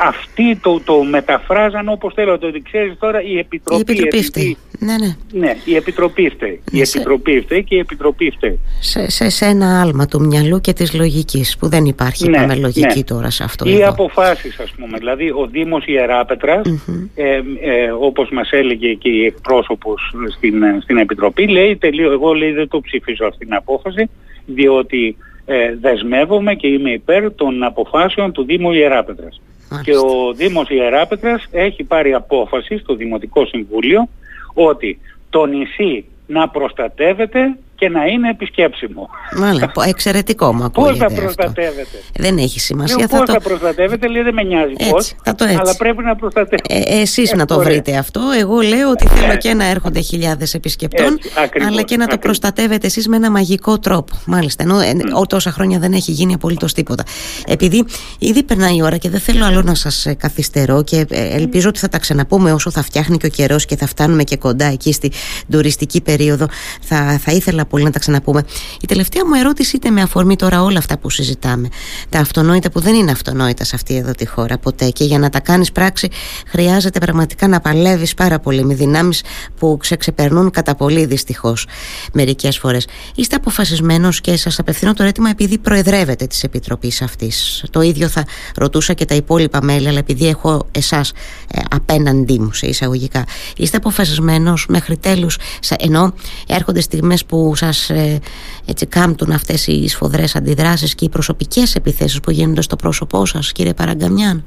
αυτοί 0.00 0.56
το, 0.56 0.80
το 0.84 1.02
μεταφράζαν 1.02 1.88
όπως 1.88 2.14
θέλω 2.14 2.38
το 2.38 2.46
ότι 2.46 2.62
ξέρεις 2.62 2.98
τώρα 2.98 3.22
η 3.22 3.38
Επιτροπή. 3.38 3.78
Η 3.78 3.80
Επιτροπή 3.80 4.24
φταίει. 4.24 4.56
Ναι, 4.78 4.94
ναι. 4.98 5.16
ναι, 5.32 5.56
η 5.64 5.76
Επιτροπή 5.76 6.28
φταίει. 6.28 6.60
η 6.70 6.80
Επιτροπή 6.80 7.40
φταίει 7.40 7.64
και 7.64 7.74
η 7.74 7.78
Επιτροπή 7.78 8.30
φταίει. 8.36 8.58
Σε, 8.80 9.10
σε, 9.10 9.28
σε, 9.28 9.44
ένα 9.44 9.80
άλμα 9.80 10.06
του 10.06 10.20
μυαλού 10.20 10.60
και 10.60 10.72
της 10.72 10.94
λογικής 10.94 11.56
που 11.58 11.68
δεν 11.68 11.84
υπάρχει 11.84 12.28
ναι, 12.28 12.38
πάμε 12.38 12.54
λογική 12.54 12.98
ναι. 12.98 13.04
τώρα 13.04 13.30
σε 13.30 13.44
αυτό. 13.44 13.68
Οι 13.68 13.84
αποφάσεις 13.84 14.58
ας 14.58 14.70
πούμε. 14.70 14.98
Δηλαδή 14.98 15.30
ο 15.30 15.48
Δήμος 15.50 15.86
Ιεράπετρας 15.86 16.62
mm-hmm. 16.66 17.08
ε, 17.14 17.40
ε, 17.60 17.90
όπως 18.00 18.30
μας 18.30 18.50
έλεγε 18.50 18.92
και 18.92 19.08
η 19.08 19.24
εκπρόσωπος 19.24 20.14
στην, 20.36 20.54
στην 20.82 20.96
Επιτροπή 20.96 21.48
λέει 21.48 21.76
τελείω, 21.76 22.12
εγώ 22.12 22.32
λέει 22.32 22.52
δεν 22.52 22.68
το 22.68 22.80
ψηφίζω 22.80 23.26
αυτή 23.26 23.44
την 23.44 23.54
απόφαση 23.54 24.10
διότι 24.46 25.16
ε, 25.46 25.74
δεσμεύομαι 25.80 26.54
και 26.54 26.66
είμαι 26.66 26.90
υπέρ 26.90 27.34
των 27.34 27.62
αποφάσεων 27.62 28.32
του 28.32 28.44
Δήμου 28.44 28.72
Ιεράπετρας. 28.72 29.40
Και 29.82 29.96
ο 29.96 30.32
Δήμος 30.34 30.68
Ιεράπετρας 30.68 31.46
έχει 31.50 31.84
πάρει 31.84 32.14
απόφαση 32.14 32.78
στο 32.78 32.94
Δημοτικό 32.94 33.46
Συμβούλιο 33.46 34.08
ότι 34.54 34.98
το 35.30 35.46
νησί 35.46 36.04
να 36.26 36.48
προστατεύεται 36.48 37.56
και 37.74 37.88
να 37.88 38.04
είναι 38.04 38.28
επισκέψιμο. 38.28 39.08
Μάλιστα, 39.36 39.72
εξαιρετικό 39.86 40.54
μου 40.54 40.64
ακούγεται 40.64 41.04
Πώς 41.04 41.14
θα 41.14 41.20
προστατεύεται. 41.20 41.98
Δεν 42.12 42.38
έχει 42.38 42.60
σημασία. 42.60 43.08
Πώς 43.08 43.18
θα, 43.18 43.32
θα 43.32 43.40
προστατεύεται, 43.40 44.08
λέει 44.08 44.22
δεν 44.22 44.34
με 44.34 44.42
νοιάζει 44.42 44.72
πώς, 44.90 45.14
αλλά 45.58 45.76
πρέπει 45.76 46.02
να 46.02 46.16
προστατεύεται. 46.16 46.74
Ε, 46.74 47.00
εσείς 47.00 47.32
να 47.32 47.44
το 47.44 47.58
βρείτε 47.58 47.96
αυτό. 47.96 48.20
Εγώ 48.40 48.60
λέω 48.60 48.90
ότι 48.90 49.06
θέλω 49.06 49.32
ε. 49.32 49.36
και 49.36 49.54
να 49.54 49.64
έρχονται 49.64 50.00
χιλιάδες 50.00 50.54
επισκεπτών, 50.54 51.18
αλλά 51.66 51.82
και 51.82 51.96
να 51.96 52.06
το 52.06 52.18
προστατεύετε 52.18 52.86
εσείς 52.86 53.08
με 53.08 53.16
ένα 53.16 53.30
μαγικό 53.30 53.78
τρόπο. 53.78 54.14
Μάλιστα, 54.26 54.62
ενώ 54.62 55.20
mm. 55.20 55.28
τόσα 55.28 55.50
χρόνια 55.50 55.78
δεν 55.78 55.92
έχει 55.92 56.10
γίνει 56.10 56.34
απολύτως 56.34 56.72
τίποτα. 56.72 57.04
Επειδή 57.46 57.84
ήδη 58.18 58.42
περνάει 58.42 58.76
η 58.76 58.82
ώρα 58.82 58.96
και 58.96 59.10
δεν 59.10 59.20
θέλω 59.20 59.44
άλλο 59.44 59.62
να 59.62 59.74
σας 59.74 60.06
ε, 60.06 60.14
καθυστερώ 60.14 60.82
και 60.82 61.06
ελπίζω 61.10 61.68
ότι 61.68 61.78
θα 61.78 61.88
τα 61.88 61.98
ξαναπούμε 61.98 62.52
όσο 62.52 62.70
θα 62.70 62.82
φτιάχνει 62.82 63.16
και 63.16 63.26
ο 63.26 63.28
καιρός 63.28 63.64
και 63.64 63.76
θα 63.76 63.86
φτάνουμε 63.86 64.22
και 64.22 64.36
κοντά 64.36 64.64
εκεί 64.64 64.92
στην 64.92 65.10
τουριστική 65.50 66.00
περίοδο. 66.00 66.46
Θα, 66.80 67.18
θα 67.18 67.32
ήθελα 67.32 67.63
πολύ 67.64 67.84
να 67.84 67.90
τα 67.90 67.98
ξαναπούμε. 67.98 68.42
Η 68.80 68.86
τελευταία 68.86 69.26
μου 69.26 69.34
ερώτηση 69.34 69.78
είναι 69.82 69.94
με 69.94 70.02
αφορμή 70.02 70.36
τώρα 70.36 70.62
όλα 70.62 70.78
αυτά 70.78 70.98
που 70.98 71.10
συζητάμε. 71.10 71.68
Τα 72.08 72.18
αυτονόητα 72.18 72.70
που 72.70 72.80
δεν 72.80 72.94
είναι 72.94 73.10
αυτονόητα 73.10 73.64
σε 73.64 73.74
αυτή 73.74 73.96
εδώ 73.96 74.12
τη 74.12 74.26
χώρα 74.26 74.58
ποτέ. 74.58 74.88
Και 74.90 75.04
για 75.04 75.18
να 75.18 75.30
τα 75.30 75.40
κάνεις 75.40 75.72
πράξη 75.72 76.08
χρειάζεται 76.46 76.98
πραγματικά 76.98 77.48
να 77.48 77.60
παλεύεις 77.60 78.14
πάρα 78.14 78.38
πολύ 78.38 78.64
με 78.64 78.74
δυνάμεις 78.74 79.22
που 79.58 79.78
ξεπερνούν 79.98 80.50
κατά 80.50 80.74
πολύ 80.74 81.04
δυστυχώς 81.04 81.66
μερικές 82.12 82.58
φορές. 82.58 82.86
Είστε 83.14 83.36
αποφασισμένος 83.36 84.20
και 84.20 84.36
σας 84.36 84.58
απευθύνω 84.58 84.94
το 84.94 85.02
αίτημα 85.02 85.30
επειδή 85.30 85.58
προεδρεύετε 85.58 86.26
της 86.26 86.42
Επιτροπής 86.42 87.02
αυτής. 87.02 87.64
Το 87.70 87.80
ίδιο 87.80 88.08
θα 88.08 88.24
ρωτούσα 88.56 88.92
και 88.92 89.04
τα 89.04 89.14
υπόλοιπα 89.14 89.62
μέλη, 89.62 89.88
αλλά 89.88 89.98
επειδή 89.98 90.26
έχω 90.26 90.68
εσάς 90.70 91.12
ε, 91.54 91.60
απέναντί 91.70 92.38
μου 92.38 92.52
σε 92.52 92.66
εισαγωγικά. 92.66 93.24
Είστε 93.56 93.76
αποφασισμένος 93.76 94.66
μέχρι 94.68 94.96
τέλους, 94.96 95.38
ενώ 95.78 96.14
έρχονται 96.46 96.80
στιγμές 96.80 97.24
που 97.24 97.53
σας 97.54 97.90
ε, 97.90 98.20
έτσι 98.66 98.86
κάμπτουν 98.86 99.30
αυτές 99.30 99.66
οι 99.66 99.88
σφοδρές 99.88 100.36
αντιδράσεις 100.36 100.94
και 100.94 101.04
οι 101.04 101.08
προσωπικές 101.08 101.74
επιθέσεις 101.74 102.20
που 102.20 102.30
γίνονται 102.30 102.62
στο 102.62 102.76
πρόσωπό 102.76 103.26
σας 103.26 103.52
κύριε 103.52 103.74
Παραγκαμιάν; 103.74 104.44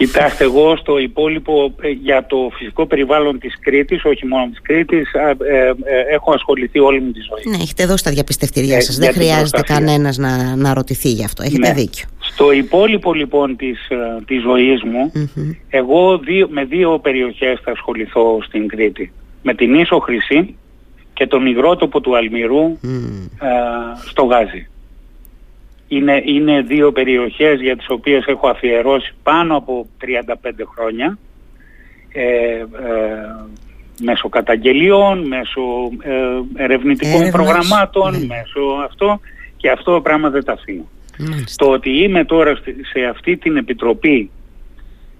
Κοιτάξτε, 0.00 0.44
εγώ 0.44 0.76
στο 0.76 0.98
υπόλοιπο 0.98 1.74
ε, 1.80 1.88
για 1.88 2.26
το 2.26 2.50
φυσικό 2.52 2.86
περιβάλλον 2.86 3.38
της 3.38 3.58
Κρήτης, 3.60 4.04
όχι 4.04 4.26
μόνο 4.26 4.46
της 4.50 4.60
Κρήτης, 4.62 5.12
ε, 5.12 5.30
ε, 5.54 6.14
έχω 6.14 6.32
ασχοληθεί 6.32 6.78
όλη 6.78 7.00
μου 7.00 7.10
τη 7.10 7.20
ζωή. 7.20 7.56
Ναι, 7.56 7.62
έχετε 7.62 7.86
δώσει 7.86 8.04
τα 8.04 8.10
διαπιστευτηριά 8.10 8.80
σας. 8.80 8.96
Δεν 8.96 9.12
χρειάζεται 9.12 9.62
κανένας 9.62 10.16
να, 10.16 10.56
να 10.56 10.74
ρωτηθεί 10.74 11.08
γι' 11.08 11.24
αυτό. 11.24 11.42
Έχετε 11.42 11.68
ναι. 11.68 11.74
δίκιο. 11.74 12.04
Στο 12.18 12.52
υπόλοιπο 12.52 13.14
λοιπόν 13.14 13.56
της, 13.56 13.88
της 14.26 14.42
ζωής 14.42 14.82
μου, 14.82 15.12
εγώ 15.68 16.18
δύο, 16.18 16.48
με 16.50 16.64
δύο 16.64 16.98
περιοχές 16.98 17.60
θα 17.64 17.70
ασχοληθώ 17.70 18.38
στην 18.42 18.68
Κρήτη. 18.68 19.12
Με 19.42 19.54
την 19.54 19.74
Ίσο 19.74 19.98
Χρυσή 19.98 20.56
και 21.20 21.26
τον 21.26 21.46
υγρότοπο 21.46 22.00
του 22.00 22.16
Αλμυρού 22.16 22.78
στο 24.08 24.24
Γάζι. 24.24 24.68
Είναι, 25.88 26.22
είναι 26.24 26.60
δύο 26.60 26.92
περιοχές 26.92 27.60
για 27.60 27.76
τις 27.76 27.86
οποίες 27.88 28.24
έχω 28.26 28.48
αφιερώσει 28.48 29.14
πάνω 29.22 29.56
από 29.56 29.86
35 30.00 30.50
χρόνια. 30.74 31.18
Ε, 32.12 32.22
ε, 32.22 32.64
μέσω 34.00 34.28
καταγγελιών, 34.28 35.26
μέσω 35.26 35.62
ε, 36.02 36.62
ερευνητικών 36.62 37.30
προγραμμάτων, 37.30 38.10
ναι. 38.10 38.26
μέσω 38.26 38.60
αυτό. 38.84 39.20
Και 39.56 39.70
αυτό 39.70 39.92
το 39.92 40.00
πράγμα 40.00 40.30
δεν 40.30 40.44
τα 40.44 40.52
αφήνω. 40.52 40.88
Το 41.56 41.70
ότι 41.70 41.90
είμαι 42.02 42.24
τώρα 42.24 42.56
σε 42.92 43.04
αυτή 43.10 43.36
την 43.36 43.56
επιτροπή 43.56 44.30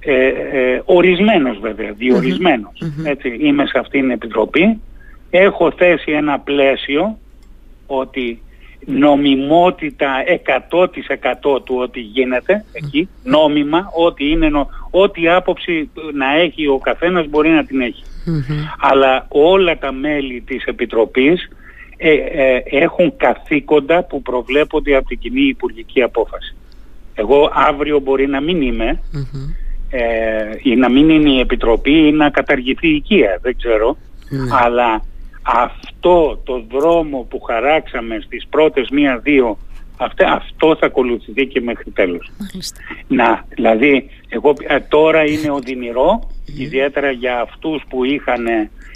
ε, 0.01 0.27
ε, 0.27 0.83
ορισμένος 0.85 1.59
βέβαια, 1.59 1.95
έτσι, 3.05 3.37
είμαι 3.41 3.67
σε 3.67 3.79
αυτή 3.79 4.01
την 4.01 4.11
επιτροπή 4.11 4.81
έχω 5.31 5.73
θέσει 5.77 6.13
ένα 6.13 6.39
πλαίσιο 6.39 7.19
ότι 7.87 8.43
νομιμότητα 8.87 10.09
100% 10.71 11.63
του 11.65 11.77
ότι 11.79 12.01
γίνεται 12.01 12.65
εκεί, 12.73 13.09
νόμιμα, 13.23 13.91
ό,τι, 13.97 14.31
είναι, 14.31 14.51
ό,τι 14.91 15.29
άποψη 15.29 15.91
να 16.15 16.37
έχει 16.37 16.67
ο 16.67 16.79
καθένας 16.79 17.27
μπορεί 17.29 17.49
να 17.49 17.65
την 17.65 17.81
εχει 17.81 18.05
Αλλά 18.81 19.27
όλα 19.29 19.79
τα 19.79 19.93
μέλη 19.93 20.41
της 20.41 20.65
Επιτροπής 20.65 21.49
ε, 21.97 22.13
ε, 22.13 22.63
έχουν 22.65 23.17
καθήκοντα 23.17 24.05
που 24.05 24.23
προβλέπονται 24.23 24.97
από 24.97 25.09
την 25.09 25.19
κοινή 25.19 25.43
υπουργική 25.43 26.03
απόφαση. 26.03 26.55
Εγώ 27.15 27.51
αύριο 27.55 27.99
μπορεί 27.99 28.27
να 28.27 28.41
μην 28.41 28.63
ειμαι 28.63 29.03
ε, 29.91 30.01
ή 30.63 30.77
να 30.77 30.91
μην 30.91 31.09
είναι 31.09 31.31
η 31.31 31.41
Επιτροπή 31.41 32.07
ή 32.07 32.13
να 32.13 32.31
καταργηθεί 32.31 32.89
η 32.89 32.95
οικία, 32.95 33.39
δεν 33.43 33.57
ξέρω. 33.57 33.97
Ναι. 34.29 34.49
Αλλά 34.51 35.03
αυτό 35.43 36.41
το 36.45 36.65
δρόμο 36.71 37.27
που 37.31 37.41
χαράξαμε 37.41 38.21
στις 38.25 38.47
πρώτες 38.51 38.89
μία-δύο 38.89 39.59
αυτό 40.27 40.77
θα 40.77 40.87
ακολουθηθεί 40.87 41.47
και 41.47 41.61
μέχρι 41.61 41.91
τέλος. 41.91 42.31
Να, 43.09 43.45
δηλαδή, 43.49 44.11
εγώ 44.29 44.55
ε, 44.61 44.81
τώρα 44.81 45.25
είναι 45.25 45.51
οδυνηρό, 45.51 46.31
ιδιαίτερα 46.59 47.11
για 47.11 47.41
αυτούς 47.41 47.83
που 47.89 48.05
είχαν 48.05 48.47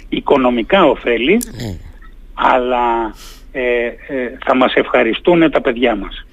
οικονομικά 0.09 0.85
ωφέλη, 0.85 1.33
ναι. 1.33 1.77
αλλά 2.33 3.15
ε, 3.51 3.85
ε, 3.85 4.37
θα 4.45 4.55
μας 4.55 4.73
ευχαριστούν 4.73 5.51
τα 5.51 5.61
παιδιά 5.61 5.95
μας. 5.95 6.25